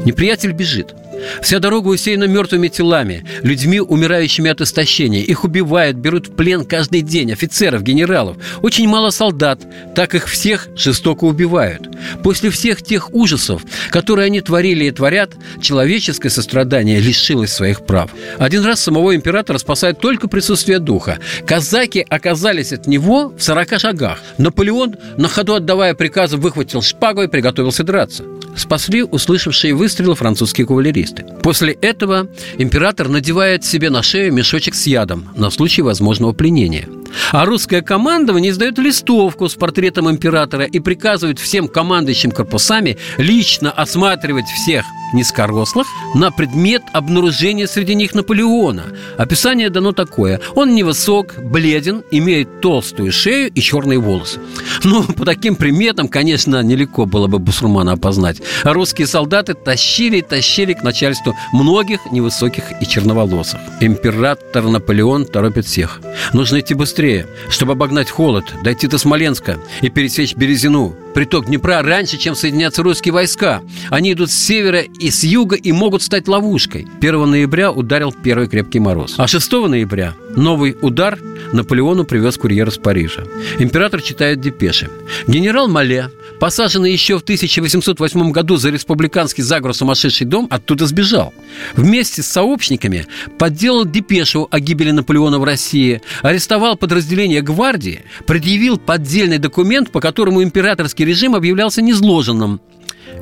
[0.06, 0.94] Неприятель бежит–
[1.42, 5.22] Вся дорога усеяна мертвыми телами, людьми, умирающими от истощения.
[5.22, 8.38] Их убивают, берут в плен каждый день офицеров, генералов.
[8.62, 9.62] Очень мало солдат,
[9.96, 11.90] так их всех жестоко убивают.
[12.24, 18.12] После всех тех ужасов, которые они творили и творят, человеческое сострадание лишилось своих прав.
[18.38, 21.20] Один раз самого императора спасает только присутствие духа.
[21.46, 24.20] Казаки оказались от него в 40 шагах.
[24.38, 28.24] Наполеон, на ходу отдавая приказы, выхватил шпагу и приготовился драться.
[28.56, 31.07] Спасли услышавшие выстрелы французские кавалеристы.
[31.08, 31.26] Коммунисты.
[31.42, 36.88] После этого император надевает себе на шею мешочек с ядом на случай возможного пленения.
[37.32, 44.46] А русское командование издает листовку с портретом императора и приказывает всем командующим корпусами лично осматривать
[44.46, 48.84] всех низкорослых на предмет обнаружения среди них Наполеона.
[49.18, 50.42] Описание дано такое.
[50.56, 54.40] Он невысок, бледен, имеет толстую шею и черные волосы.
[54.84, 58.42] Ну, по таким приметам, конечно, нелегко было бы бусурмана опознать.
[58.64, 63.60] А русские солдаты тащили и тащили к начальству многих невысоких и черноволосых.
[63.82, 66.02] Император Наполеон торопит всех.
[66.34, 72.18] Нужно идти быстрее, чтобы обогнать холод, дойти до Смоленска и пересечь Березину, приток Днепра раньше,
[72.18, 73.62] чем соединятся русские войска.
[73.92, 76.88] Они идут с севера и с юга и могут стать ловушкой.
[77.00, 79.14] 1 ноября ударил первый крепкий мороз.
[79.18, 81.20] А 6 ноября новый удар
[81.54, 83.24] Наполеону привез курьер из Парижа.
[83.60, 84.90] Император читает депеши.
[85.28, 91.34] Генерал Мале, посаженный еще в 1808 году за республиканский заговор сумасшедший дом, оттуда сбежал.
[91.76, 93.06] Вместе с сообщниками
[93.38, 100.44] подделал депешу о гибели Наполеона в России, арестовал подразделение гвардии, предъявил поддельный документ, по которому
[100.44, 102.62] императорский режим объявлялся незложенным.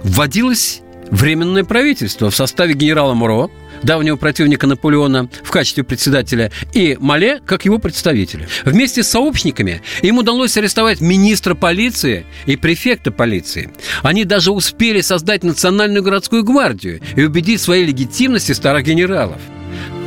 [0.03, 3.49] Вводилось Временное правительство в составе генерала Муро,
[3.85, 8.47] давнего противника Наполеона в качестве председателя, и Мале как его представителя.
[8.65, 13.71] Вместе с сообщниками им удалось арестовать министра полиции и префекта полиции.
[14.01, 19.39] Они даже успели создать национальную городскую гвардию и убедить в своей легитимности старых генералов.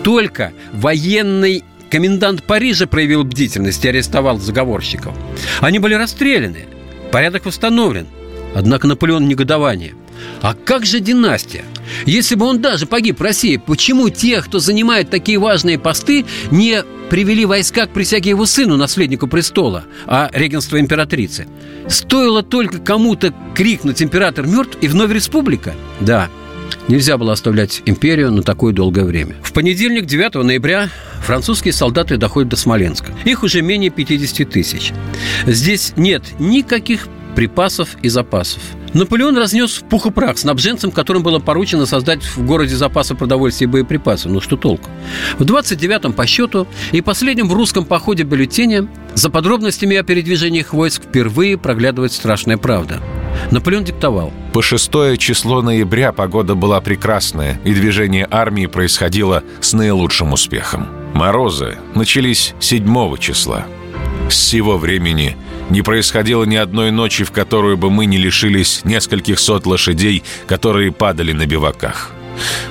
[0.02, 5.14] Только военный комендант Парижа проявил бдительность и арестовал заговорщиков.
[5.60, 6.66] Они были расстреляны.
[7.12, 8.06] Порядок восстановлен.
[8.54, 9.94] Однако Наполеон негодование–
[10.42, 11.64] а как же династия?
[12.06, 16.82] Если бы он даже погиб в России, почему тех, кто занимает такие важные посты, не
[17.10, 21.46] привели войска к присяге его сыну, наследнику престола, а регенство императрицы?
[21.88, 25.74] Стоило только кому-то крикнуть «Император мертв» и вновь республика?
[26.00, 26.28] Да,
[26.88, 29.36] Нельзя было оставлять империю на такое долгое время.
[29.42, 30.88] В понедельник, 9 ноября,
[31.22, 33.12] французские солдаты доходят до Смоленска.
[33.26, 34.92] Их уже менее 50 тысяч.
[35.46, 38.62] Здесь нет никаких припасов и запасов.
[38.94, 43.66] Наполеон разнес в пух и прах снабженцам, которым было поручено создать в городе запасы продовольствия
[43.66, 44.32] и боеприпасов.
[44.32, 44.90] Ну что толку?
[45.38, 51.02] В 29-м по счету и последнем в русском походе бюллетене за подробностями о передвижениях войск
[51.04, 53.00] впервые проглядывает страшная правда.
[53.50, 54.32] Наполеон диктовал.
[54.52, 60.88] По шестое число ноября погода была прекрасная, и движение армии происходило с наилучшим успехом.
[61.14, 63.66] Морозы начались 7 числа.
[64.28, 65.36] С сего времени
[65.70, 70.92] не происходило ни одной ночи, в которую бы мы не лишились нескольких сот лошадей, которые
[70.92, 72.12] падали на биваках.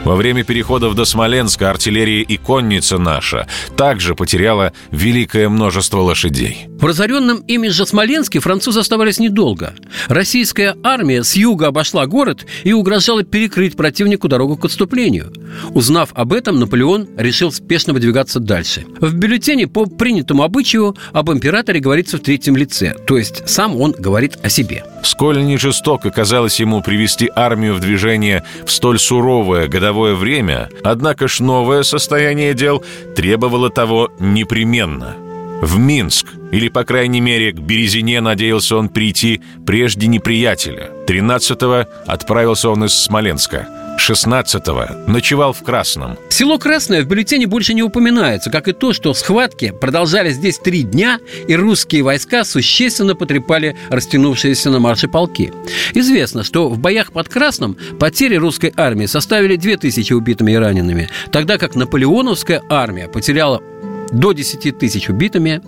[0.04, 6.68] Во время переходов до Смоленска артиллерия и конница наша также потеряла великое множество лошадей.
[6.80, 9.74] В разоренном ими же Смоленске французы оставались недолго.
[10.08, 15.34] Российская армия с юга обошла город и угрожала перекрыть противнику дорогу к отступлению.
[15.72, 18.86] Узнав об этом, Наполеон решил спешно выдвигаться дальше.
[19.00, 23.94] В бюллетене по принятому обычаю об императоре говорится в третьем лице, то есть сам он
[23.98, 24.84] говорит о себе.
[25.04, 31.28] Сколь не жестоко казалось ему привести армию в движение в столь суровое годовое время, однако
[31.28, 32.84] ж новое состояние дел
[33.16, 35.16] требовало того непременно–
[35.62, 40.92] в Минск, или, по крайней мере, к Березине надеялся он прийти прежде неприятеля.
[41.08, 43.68] 13-го отправился он из Смоленска.
[43.98, 46.18] 16-го ночевал в Красном.
[46.30, 50.84] Село Красное в бюллетене больше не упоминается, как и то, что схватки продолжались здесь три
[50.84, 55.52] дня, и русские войска существенно потрепали растянувшиеся на марше полки.
[55.94, 61.58] Известно, что в боях под Красным потери русской армии составили 2000 убитыми и ранеными, тогда
[61.58, 63.62] как наполеоновская армия потеряла
[64.12, 65.62] до 10 тысяч убитыми,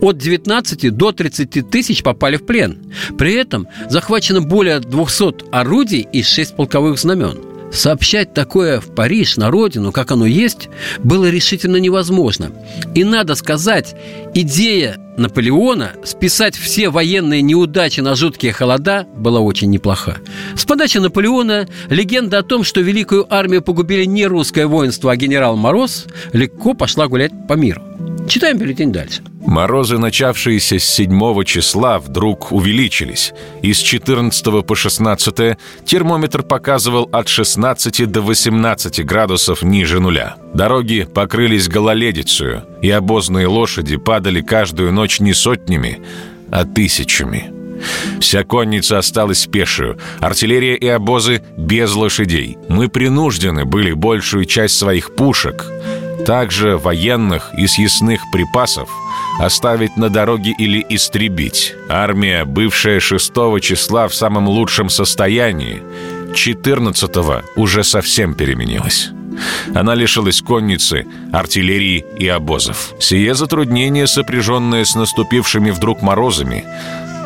[0.00, 2.78] от 19 до 30 тысяч попали в плен.
[3.18, 7.49] При этом захвачено более 200 орудий и 6 полковых знамен.
[7.72, 12.50] Сообщать такое в Париж, на родину, как оно есть, было решительно невозможно.
[12.94, 13.94] И надо сказать,
[14.34, 20.16] идея Наполеона списать все военные неудачи на жуткие холода была очень неплоха.
[20.56, 25.56] С подачи Наполеона легенда о том, что великую армию погубили не русское воинство, а генерал
[25.56, 27.82] Мороз, легко пошла гулять по миру.
[28.28, 29.22] Читаем бюллетень дальше.
[29.46, 33.32] Морозы, начавшиеся с 7 числа, вдруг увеличились.
[33.60, 40.36] Из 14 по 16 термометр показывал от 16 до 18 градусов ниже нуля.
[40.54, 46.00] Дороги покрылись гололедицей, и обозные лошади падали каждую ночь не сотнями,
[46.50, 47.52] а тысячами.
[48.20, 52.58] Вся конница осталась пешую, артиллерия и обозы без лошадей.
[52.68, 55.66] Мы принуждены были большую часть своих пушек–
[56.24, 58.88] также военных и съестных припасов
[59.38, 61.74] оставить на дороге или истребить.
[61.88, 65.82] Армия, бывшая 6 числа в самом лучшем состоянии,
[66.34, 69.10] 14-го уже совсем переменилась.
[69.74, 72.94] Она лишилась конницы, артиллерии и обозов.
[72.98, 76.64] Сие затруднение, сопряженное с наступившими вдруг морозами,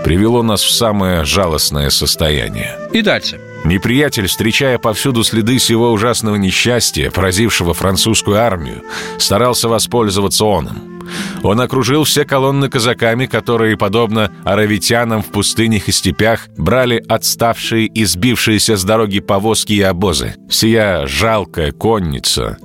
[0.04, 2.78] привело нас в самое жалостное состояние.
[2.92, 3.40] И дальше.
[3.64, 8.82] Неприятель, встречая повсюду следы сего ужасного несчастья, поразившего французскую армию,
[9.18, 10.93] старался воспользоваться оном.
[11.42, 18.04] Он окружил все колонны казаками, которые, подобно аравитянам в пустынях и степях, брали отставшие и
[18.04, 20.36] сбившиеся с дороги повозки и обозы.
[20.48, 22.58] Сия жалкая конница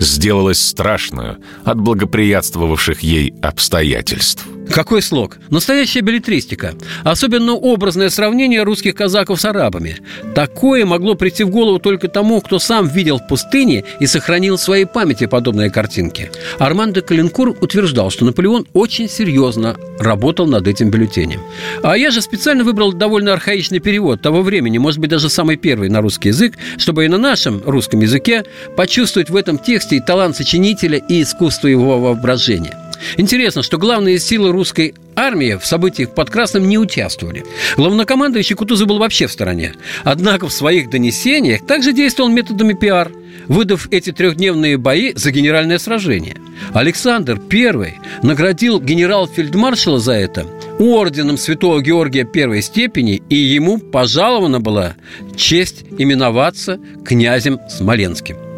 [0.00, 4.46] сделалась страшную от благоприятствовавших ей обстоятельств.
[4.70, 5.38] Какой слог?
[5.50, 6.74] Настоящая билетристика.
[7.02, 9.96] Особенно образное сравнение русских казаков с арабами.
[10.34, 14.60] Такое могло прийти в голову только тому, кто сам видел в пустыне и сохранил в
[14.60, 16.30] своей памяти подобные картинки.
[16.58, 21.40] Арман де Калинкур утверждал, что Наполеон очень серьезно работал над этим бюллетенем.
[21.82, 25.88] А я же специально выбрал довольно архаичный перевод того времени, может быть, даже самый первый
[25.88, 28.44] на русский язык, чтобы и на нашем русском языке
[28.76, 32.89] почувствовать в этом тексте и талант сочинителя, и искусство его воображения.
[33.16, 37.44] Интересно, что главные силы русской армии в событиях под Красным не участвовали.
[37.76, 39.74] Главнокомандующий Кутузов был вообще в стороне.
[40.04, 43.10] Однако в своих донесениях также действовал методами пиар,
[43.48, 46.36] выдав эти трехдневные бои за генеральное сражение.
[46.72, 50.46] Александр I наградил генерал-фельдмаршала за это
[50.78, 54.94] орденом Святого Георгия первой степени, и ему пожалована была
[55.36, 58.49] честь именоваться князем Смоленским.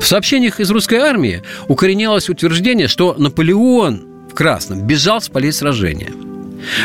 [0.00, 6.12] В сообщениях из русской армии укоренялось утверждение, что Наполеон в Красном бежал с полей сражения.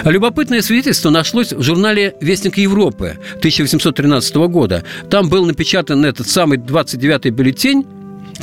[0.04, 4.84] Любопытное свидетельство нашлось в журнале «Вестник Европы» 1813 года.
[5.10, 7.86] Там был напечатан этот самый 29-й бюллетень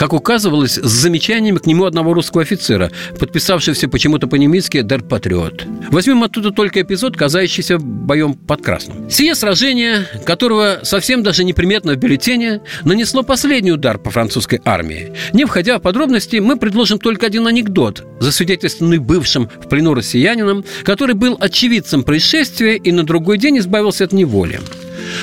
[0.01, 5.67] как указывалось, с замечаниями к нему одного русского офицера, подписавшегося почему-то по-немецки «Дер Патриот».
[5.91, 9.11] Возьмем оттуда только эпизод, казающийся боем под Красным.
[9.11, 15.13] Сие сражение, которого совсем даже неприметно в бюллетене, нанесло последний удар по французской армии.
[15.35, 21.15] Не входя в подробности, мы предложим только один анекдот, засвидетельствованный бывшим в плену россиянином, который
[21.15, 24.61] был очевидцем происшествия и на другой день избавился от неволи.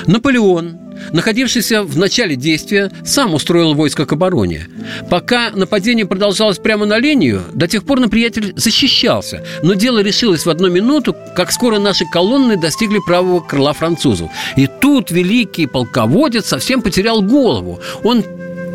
[0.05, 4.67] Наполеон, находившийся в начале действия, сам устроил войско к обороне.
[5.09, 9.43] Пока нападение продолжалось прямо на линию, до тех пор неприятель защищался.
[9.63, 14.29] Но дело решилось в одну минуту, как скоро наши колонны достигли правого крыла французов.
[14.55, 17.79] И тут великий полководец совсем потерял голову.
[18.03, 18.23] Он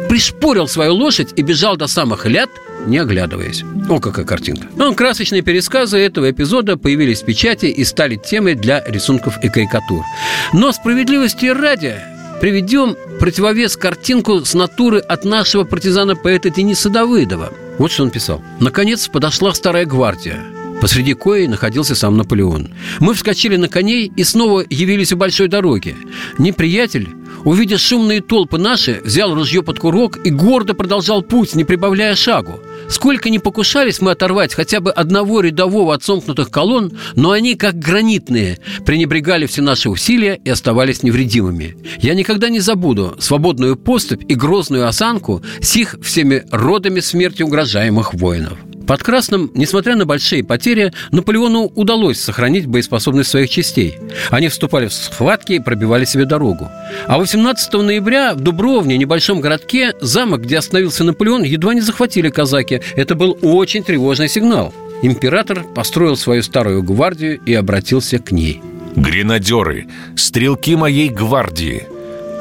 [0.08, 2.50] пришпорил свою лошадь и бежал до самых ляд,
[2.86, 3.64] не оглядываясь.
[3.88, 4.66] О, какая картинка.
[4.76, 10.04] Ну, красочные пересказы этого эпизода появились в печати и стали темой для рисунков и карикатур.
[10.52, 11.96] Но справедливости ради
[12.42, 17.52] приведем противовес картинку с натуры от нашего партизана-поэта Дениса Давыдова.
[17.78, 18.42] Вот что он писал.
[18.58, 20.40] «Наконец подошла старая гвардия.
[20.80, 22.70] Посреди кои находился сам Наполеон.
[22.98, 25.94] Мы вскочили на коней и снова явились у большой дороги.
[26.36, 27.10] Неприятель,
[27.44, 32.58] увидя шумные толпы наши, взял ружье под курок и гордо продолжал путь, не прибавляя шагу.
[32.88, 37.78] Сколько ни покушались мы оторвать хотя бы одного рядового от сомкнутых колонн, но они, как
[37.78, 41.76] гранитные, пренебрегали все наши усилия и оставались невредимыми.
[41.98, 48.58] Я никогда не забуду свободную поступь и грозную осанку сих всеми родами смерти угрожаемых воинов.
[48.86, 53.98] Под Красным, несмотря на большие потери, Наполеону удалось сохранить боеспособность своих частей.
[54.30, 56.70] Они вступали в схватки и пробивали себе дорогу.
[57.06, 62.80] А 18 ноября в Дубровне, небольшом городке, замок, где остановился Наполеон, едва не захватили казаки.
[62.96, 64.74] Это был очень тревожный сигнал.
[65.02, 68.62] Император построил свою старую гвардию и обратился к ней.
[68.94, 71.86] «Гренадеры, стрелки моей гвардии,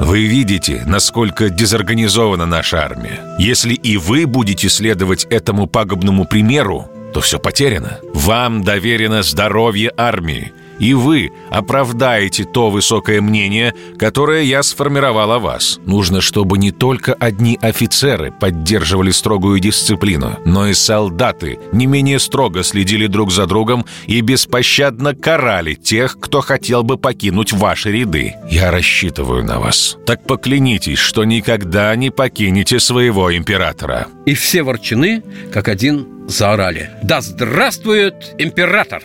[0.04, 3.20] вы видите, насколько дезорганизована наша армия.
[3.38, 8.00] Если и вы будете следовать этому пагубному примеру, то все потеряно.
[8.14, 15.80] Вам доверено здоровье армии и вы оправдаете то высокое мнение, которое я сформировал о вас.
[15.86, 22.63] Нужно, чтобы не только одни офицеры поддерживали строгую дисциплину, но и солдаты не менее строго
[22.63, 28.34] следили друг за другом и беспощадно карали тех, кто хотел бы покинуть ваши ряды.
[28.50, 29.98] Я рассчитываю на вас.
[30.08, 34.08] Так поклянитесь, что никогда не покинете своего императора».
[34.26, 36.89] И все ворчаны, как один, заорали.
[37.04, 39.03] «Да здравствует император!»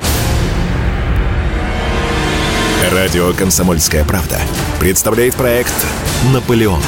[2.82, 4.38] Радио «Комсомольская правда»
[4.78, 5.72] представляет проект
[6.32, 6.80] «Наполеон.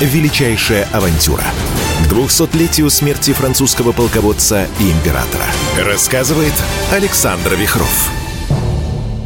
[0.00, 1.44] Величайшая авантюра».
[2.04, 5.44] К 200-летию смерти французского полководца и императора.
[5.78, 6.52] Рассказывает
[6.92, 8.10] Александр Вихров.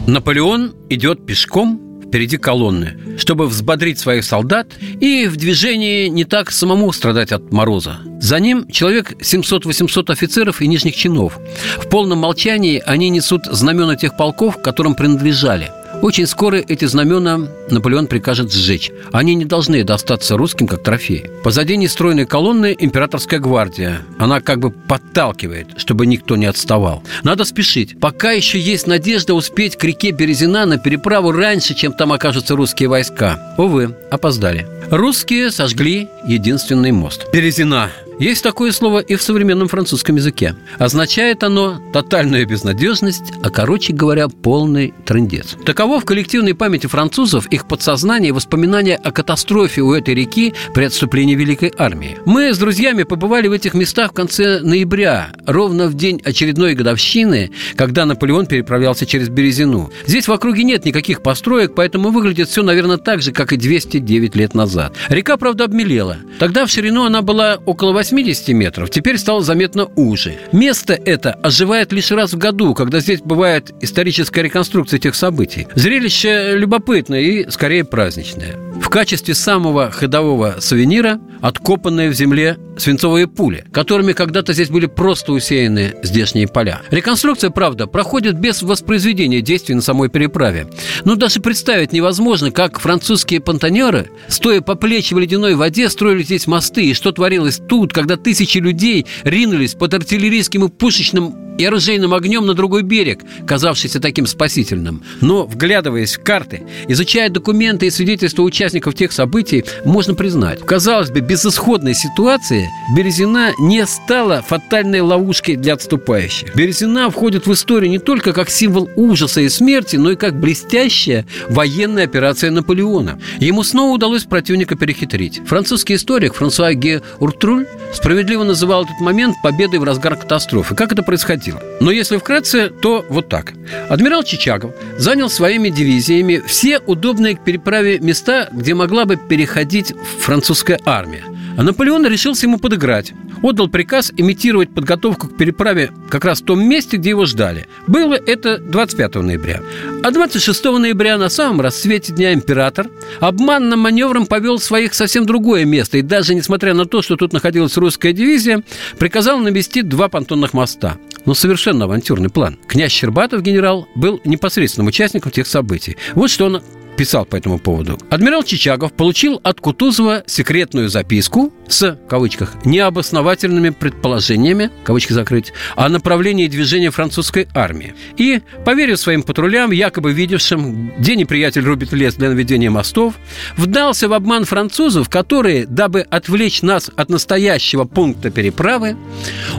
[0.06, 6.92] Наполеон идет пешком впереди колонны, чтобы взбодрить своих солдат и в движении не так самому
[6.92, 8.00] страдать от мороза.
[8.20, 11.38] За ним человек 700-800 офицеров и нижних чинов.
[11.78, 18.06] В полном молчании они несут знамена тех полков, которым принадлежали– Очень скоро эти знамена Наполеон
[18.06, 18.90] прикажет сжечь.
[19.12, 21.30] Они не должны достаться русским как трофеи.
[21.44, 24.00] Позади нестройной колонны императорская гвардия.
[24.18, 27.02] Она как бы подталкивает, чтобы никто не отставал.
[27.22, 28.00] Надо спешить.
[28.00, 32.88] Пока еще есть надежда успеть к реке Березина на переправу раньше, чем там окажутся русские
[32.88, 33.54] войска.
[33.58, 34.66] Увы, опоздали.
[34.90, 37.26] Русские сожгли единственный мост.
[37.32, 37.90] Березина
[38.20, 40.54] есть такое слово и в современном французском языке.
[40.78, 45.56] Означает оно тотальную безнадежность, а, короче говоря, полный трендец.
[45.64, 50.84] Таково в коллективной памяти французов их подсознание и воспоминания о катастрофе у этой реки при
[50.84, 52.18] отступлении Великой Армии.
[52.26, 57.50] Мы с друзьями побывали в этих местах в конце ноября, ровно в день очередной годовщины,
[57.74, 59.90] когда Наполеон переправлялся через Березину.
[60.06, 64.36] Здесь в округе нет никаких построек, поэтому выглядит все, наверное, так же, как и 209
[64.36, 64.94] лет назад.
[65.08, 66.18] Река, правда, обмелела.
[66.38, 70.38] Тогда в ширину она была около 8 80 метров теперь стало заметно уже.
[70.52, 75.68] Место это оживает лишь раз в году, когда здесь бывает историческая реконструкция тех событий.
[75.74, 78.56] Зрелище любопытное и, скорее, праздничное.
[78.80, 85.32] В качестве самого ходового сувенира откопанные в земле свинцовые пули, которыми когда-то здесь были просто
[85.32, 86.82] усеяны здешние поля.
[86.90, 90.68] Реконструкция, правда, проходит без воспроизведения действий на самой переправе.
[91.04, 96.46] Но даже представить невозможно, как французские понтонеры, стоя по плечи в ледяной воде, строили здесь
[96.46, 102.14] мосты, и что творилось тут, когда тысячи людей ринулись под артиллерийским и пушечным и оружейным
[102.14, 105.02] огнем на другой берег, казавшийся таким спасительным.
[105.20, 111.20] Но, вглядываясь в карты, изучая документы и свидетельства участников тех событий, можно признать, казалось бы,
[111.20, 116.54] безысходной ситуации Березина не стала фатальной ловушкой для отступающих.
[116.54, 121.26] Березина входит в историю не только как символ ужаса и смерти, но и как блестящая
[121.48, 123.20] военная операция Наполеона.
[123.38, 125.40] Ему снова удалось противника перехитрить.
[125.46, 130.74] Французский историк Франсуа Ге Уртруль справедливо называл этот момент победой в разгар катастрофы.
[130.74, 131.62] Как это происходило?
[131.80, 133.52] Но если вкратце, то вот так.
[133.88, 140.80] Адмирал Чичагов занял своими дивизиями все удобные к переправе места, где могла бы переходить французская
[140.84, 141.24] армия.
[141.56, 143.12] А Наполеон решился ему подыграть.
[143.42, 147.66] Отдал приказ имитировать подготовку к переправе как раз в том месте, где его ждали.
[147.86, 149.60] Было это 25 ноября.
[150.02, 152.88] А 26 ноября на самом рассвете Дня Император
[153.20, 155.98] обманным маневром повел своих совсем другое место.
[155.98, 158.62] И даже несмотря на то, что тут находилась русская дивизия,
[158.98, 160.98] приказал навести два понтонных моста.
[161.24, 162.58] Но совершенно авантюрный план.
[162.66, 165.96] Князь Щербатов, генерал, был непосредственным участником тех событий.
[166.14, 166.62] Вот что он
[167.00, 167.98] писал по этому поводу.
[168.10, 176.46] Адмирал Чичагов получил от Кутузова секретную записку с, кавычках, необосновательными предположениями, кавычки закрыть, о направлении
[176.46, 177.94] движения французской армии.
[178.18, 183.14] И, поверив своим патрулям, якобы видевшим, где неприятель рубит лес для наведения мостов,
[183.56, 188.98] вдался в обман французов, которые, дабы отвлечь нас от настоящего пункта переправы,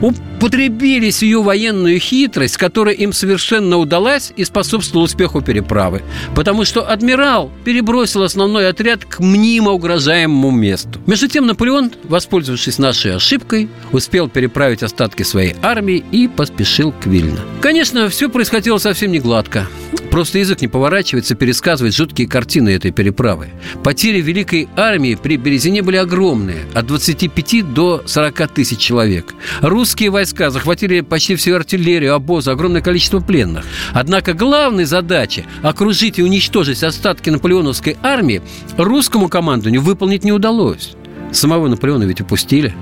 [0.00, 6.02] употребили сию военную хитрость, которая им совершенно удалась и способствовала успеху переправы.
[6.36, 11.00] Потому что адмирал генерал перебросил основной отряд к мнимо угрожаемому месту.
[11.06, 17.40] Между тем Наполеон, воспользовавшись нашей ошибкой, успел переправить остатки своей армии и поспешил к Вильно.
[17.60, 19.66] Конечно, все происходило совсем не гладко.
[20.12, 23.48] Просто язык не поворачивается пересказывать жуткие картины этой переправы.
[23.82, 29.34] Потери Великой армии при Березине были огромные– от 25 до 40 тысяч человек.
[29.62, 33.64] Русские войска захватили почти всю артиллерию, обозы, огромное количество пленных.
[33.94, 38.42] Однако главной задачей– окружить и уничтожить остатки наполеоновской армии–
[38.76, 40.92] русскому командованию выполнить не удалось.
[41.32, 42.74] Самого Наполеона ведь упустили.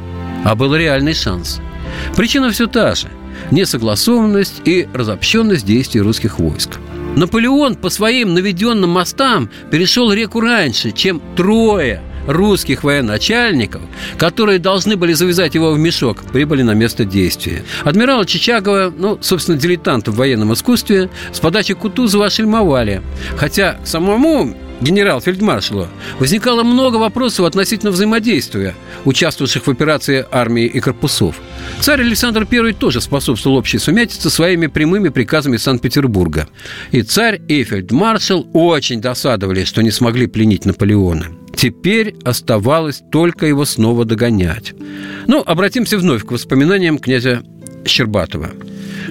[0.45, 1.61] А был реальный шанс.
[2.17, 3.07] Причина все та же–
[3.53, 6.81] несогласованность и разобщенность действий русских войск.
[7.17, 13.83] Наполеон по своим наведенным мостам перешел реку раньше, чем трое русских военачальников,
[14.17, 17.65] которые должны были завязать его в мешок, прибыли на место действия.
[17.85, 23.03] Адмирала Чичагова, ну, собственно, дилетант в военном искусстве, с подачи Кутузова ошельмовали.
[23.37, 28.75] Хотя самому генерал-фельдмаршалу, возникало много вопросов относительно взаимодействия
[29.05, 31.37] участвовавших в операции армии и корпусов.
[31.81, 36.49] Царь Александр I тоже способствовал общей сумятице своими прямыми приказами Санкт-Петербурга.
[36.91, 41.27] И царь и фельдмаршал очень досадовали, что не смогли пленить Наполеона.
[41.55, 44.73] Теперь оставалось только его снова догонять.
[45.27, 47.43] Ну, обратимся вновь к воспоминаниям князя
[47.85, 48.51] Щербатова.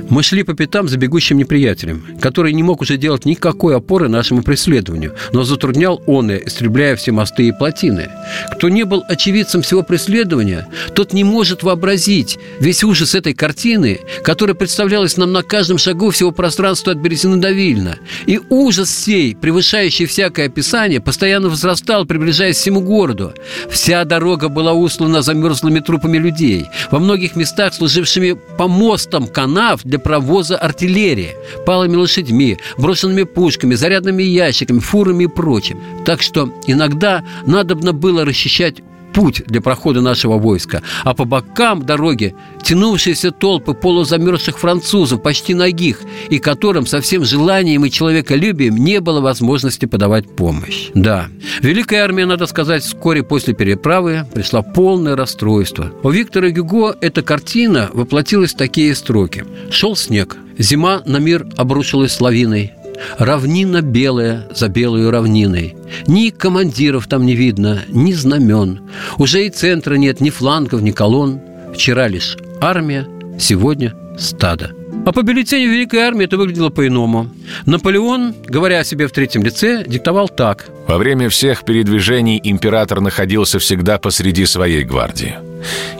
[0.09, 4.43] Мы шли по пятам за бегущим неприятелем, который не мог уже делать никакой опоры нашему
[4.43, 8.09] преследованию, но затруднял он, истребляя все мосты и плотины.
[8.51, 14.55] Кто не был очевидцем всего преследования, тот не может вообразить весь ужас этой картины, которая
[14.55, 17.97] представлялась нам на каждом шагу всего пространства от Березины до Вильна.
[18.25, 23.33] И ужас сей, превышающий всякое описание, постоянно возрастал, приближаясь к всему городу.
[23.69, 30.57] Вся дорога была услана замерзлыми трупами людей, во многих местах служившими помостом канав для провоза
[30.57, 35.79] артиллерии, палыми лошадьми, брошенными пушками, зарядными ящиками, фурами и прочим.
[36.05, 38.81] Так что иногда надобно было расчищать
[39.13, 46.01] путь для прохода нашего войска, а по бокам дороги тянувшиеся толпы полузамерзших французов, почти ногих,
[46.29, 50.89] и которым со всем желанием и человеколюбием не было возможности подавать помощь.
[50.93, 51.27] Да,
[51.61, 55.91] Великая армия, надо сказать, вскоре после переправы пришла полное расстройство.
[56.03, 59.45] У Виктора Гюго эта картина воплотилась в такие строки.
[59.69, 62.73] «Шел снег, зима на мир обрушилась лавиной,
[63.17, 65.75] Равнина белая за белую равниной.
[66.07, 68.81] Ни командиров там не видно, ни знамен.
[69.17, 71.39] Уже и центра нет, ни флангов, ни колонн.
[71.73, 73.07] Вчера лишь армия,
[73.39, 74.71] сегодня стадо.
[75.05, 77.29] А по бюллетеню Великой Армии это выглядело по-иному.
[77.65, 80.65] Наполеон, говоря о себе в третьем лице, диктовал так.
[80.87, 85.35] Во время всех передвижений император находился всегда посреди своей гвардии–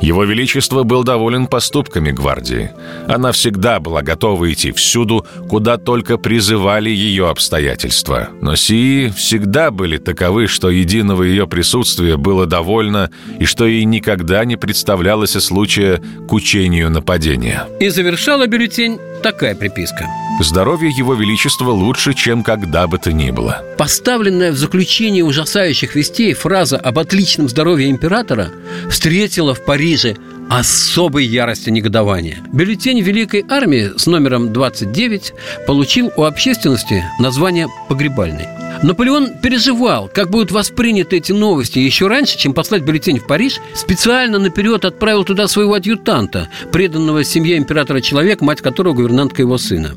[0.02, 2.72] его Величество был доволен поступками гвардии.
[3.08, 8.30] Она всегда была готова идти всюду, куда только призывали ее обстоятельства.
[8.42, 14.46] Но сии всегда были таковы, что единого ее присутствия было довольно и что ей никогда
[14.46, 17.66] не представлялось случая к учению нападения.
[17.80, 20.06] И завершала бюллетень такая приписка.
[20.42, 23.62] Здоровье Его Величества лучше, чем когда бы то ни было.
[23.78, 28.50] Поставленная в заключении ужасающих вестей фраза об отличном здоровье императора
[28.90, 30.16] встретила в Париже
[30.50, 32.38] особой ярости негодования.
[32.52, 35.34] Бюллетень Великой Армии с номером 29
[35.68, 38.48] получил у общественности название «Погребальный».
[38.82, 41.80] Наполеон переживал, как будут восприняты эти новости.
[41.80, 47.58] Еще раньше, чем послать бюллетень в Париж, специально наперед отправил туда своего адъютанта, преданного семье
[47.58, 49.92] императора человек, мать которого гувернантка его сына.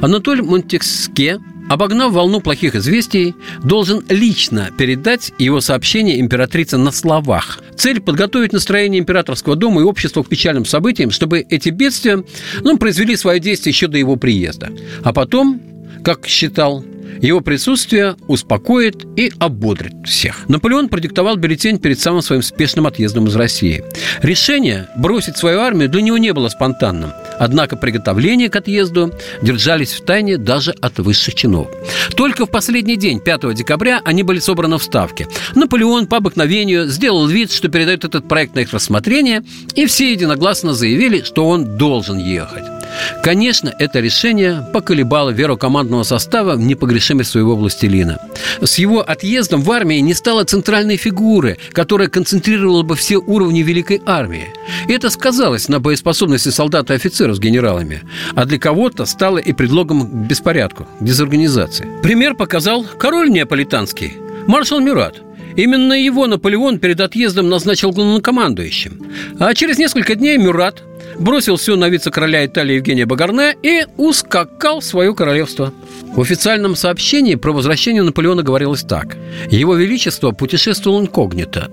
[0.00, 7.58] Анатоль Монтекске обогнав волну плохих известий, должен лично передать его сообщение императрице на словах.
[7.76, 12.24] Цель– подготовить настроение императорского дома и общества к печальным событиям, чтобы эти бедствия
[12.62, 14.70] ну, произвели свое действие еще до его приезда.
[15.02, 15.60] А потом,
[16.02, 16.84] как считал
[17.20, 20.48] его присутствие успокоит и ободрит всех.
[20.48, 23.84] Наполеон продиктовал бюллетень перед самым своим спешным отъездом из России.
[24.22, 27.12] Решение бросить свою армию для него не было спонтанным.
[27.38, 29.12] Однако приготовления к отъезду
[29.42, 31.68] держались в тайне даже от высших чинов.
[32.16, 35.28] Только в последний день, 5 декабря, они были собраны в Ставке.
[35.54, 39.44] Наполеон по обыкновению сделал вид, что передает этот проект на их рассмотрение,
[39.74, 42.77] и все единогласно заявили, что он должен ехать.
[43.22, 48.18] Конечно, это решение поколебало веру командного состава в непогрешимость своего властелина.
[48.60, 54.00] С его отъездом в армии не стало центральной фигуры, которая концентрировала бы все уровни Великой
[54.06, 54.48] армии.
[54.86, 58.02] И это сказалось на боеспособности солдат и офицеров с генералами,
[58.34, 61.88] а для кого-то стало и предлогом к беспорядку, дезорганизации.
[62.02, 64.14] Пример показал король неаполитанский,
[64.46, 65.22] маршал Мюрат–
[65.58, 69.02] Именно его Наполеон перед отъездом назначил главнокомандующим.
[69.40, 70.84] А через несколько дней Мюрат
[71.18, 75.74] бросил все на вице-короля Италии Евгения Багарне и ускакал в свое королевство.
[76.14, 79.16] В официальном сообщении про возвращение Наполеона говорилось так.
[79.50, 81.68] Его Величество путешествовал инкогнито,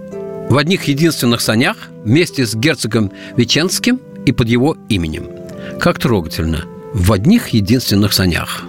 [0.49, 5.29] в одних единственных санях вместе с герцогом Веченским и под его именем.
[5.79, 6.65] Как трогательно.
[6.93, 8.63] В одних единственных санях.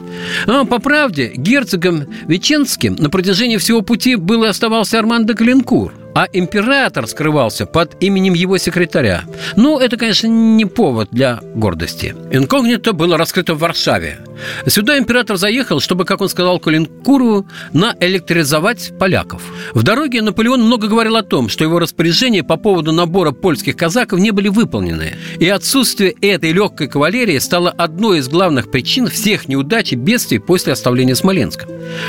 [0.46, 5.92] А, по правде, герцогом Веченским на протяжении всего пути был и оставался Арман де Калинкур–
[6.16, 9.24] а император скрывался под именем его секретаря.
[9.54, 12.16] Ну, это, конечно, не повод для гордости.
[12.30, 14.20] Инкогнито было раскрыто в Варшаве.
[14.66, 19.42] Сюда император заехал, чтобы, как он сказал Калинкуру, наэлектризовать поляков.
[19.74, 24.18] В дороге Наполеон много говорил о том, что его распоряжения по поводу набора польских казаков
[24.18, 25.16] не были выполнены.
[25.38, 30.72] И отсутствие этой легкой кавалерии стало одной из главных причин всех неудач и бедствий после
[30.72, 31.66] оставления Смоленска.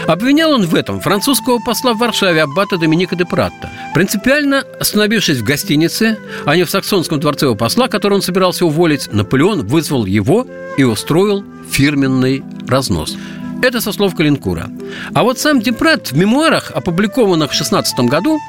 [0.08, 3.70] Обвинял он в этом французского посла в Варшаве аббата Доминика де Пратта.
[3.94, 9.12] Принципиально остановившись в гостинице, а не в саксонском дворце у посла, который он собирался уволить,
[9.12, 10.48] Наполеон вызвал его
[10.78, 13.18] и устроил фирменный разнос–
[13.62, 14.70] это со слов Калинкура.
[15.14, 18.39] А вот сам Депрат в мемуарах, опубликованных в 16 году,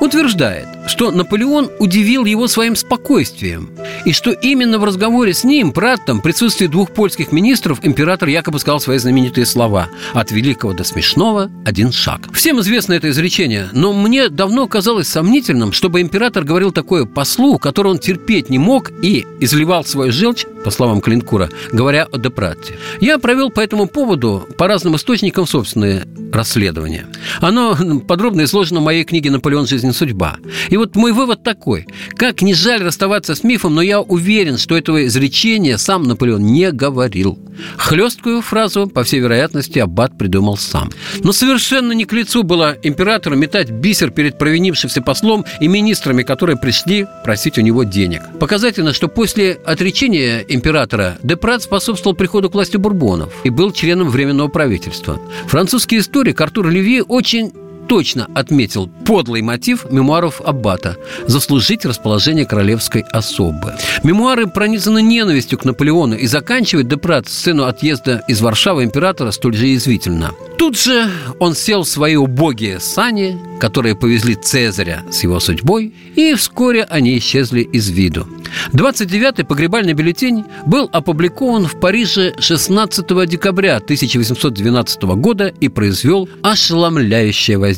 [0.00, 3.70] утверждает, что Наполеон удивил его своим спокойствием,
[4.04, 8.58] и что именно в разговоре с ним, Праттом, в присутствии двух польских министров, император якобы
[8.58, 12.28] сказал свои знаменитые слова «От великого до смешного один шаг».
[12.32, 17.92] Всем известно это изречение, но мне давно казалось сомнительным, чтобы император говорил такое послу, который
[17.92, 22.74] он терпеть не мог и изливал свою желчь по словам Клинкура, говоря о Депратте.
[23.00, 27.06] Я провел по этому поводу по разным источникам собственные расследования.
[27.40, 29.66] Оно подробно изложено в моей книге «Наполеон.
[29.66, 30.36] Жизнь и судьба».
[30.68, 31.86] И вот мой вывод такой.
[32.16, 36.70] Как не жаль расставаться с мифом, но я уверен, что этого изречения сам Наполеон не
[36.72, 37.38] говорил.
[37.76, 40.90] Хлесткую фразу, по всей вероятности, Аббат придумал сам.
[41.22, 46.56] Но совершенно не к лицу было императору метать бисер перед провинившимся послом и министрами, которые
[46.56, 48.22] пришли просить у него денег.
[48.40, 54.33] Показательно, что после отречения императора Депрат способствовал приходу к власти бурбонов и был членом Временного
[54.48, 55.20] правительства.
[55.46, 57.52] Французский историк Артур Леви очень
[57.88, 63.74] точно отметил подлый мотив мемуаров Аббата– заслужить расположение королевской особы.
[64.02, 69.66] Мемуары пронизаны ненавистью к Наполеону и заканчивает Депрат сцену отъезда из Варшавы императора столь же
[69.66, 70.32] язвительно.
[70.58, 76.34] Тут же он сел в свои убогие сани, которые повезли Цезаря с его судьбой, и
[76.34, 78.26] вскоре они исчезли из виду.
[78.72, 87.73] 29-й погребальный бюллетень был опубликован в Париже 16 декабря 1812 года и произвел ошеломляющее воздействие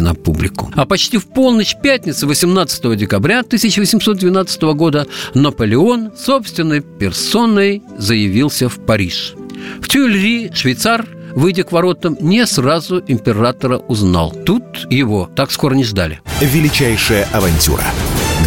[0.00, 0.70] на публику.
[0.74, 9.34] А почти в полночь пятницы 18 декабря 1812 года Наполеон собственной персоной заявился в Париж.
[9.80, 14.30] В Тюильри швейцар выйдя к воротам, не сразу императора узнал.
[14.30, 16.20] Тут его так скоро не ждали.
[16.40, 17.84] Величайшая авантюра.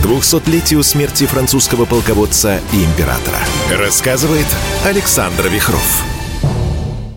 [0.02, 3.40] К 200-летию смерти французского полководца и императора.
[3.72, 4.48] Рассказывает
[4.86, 6.17] Александр Вихров.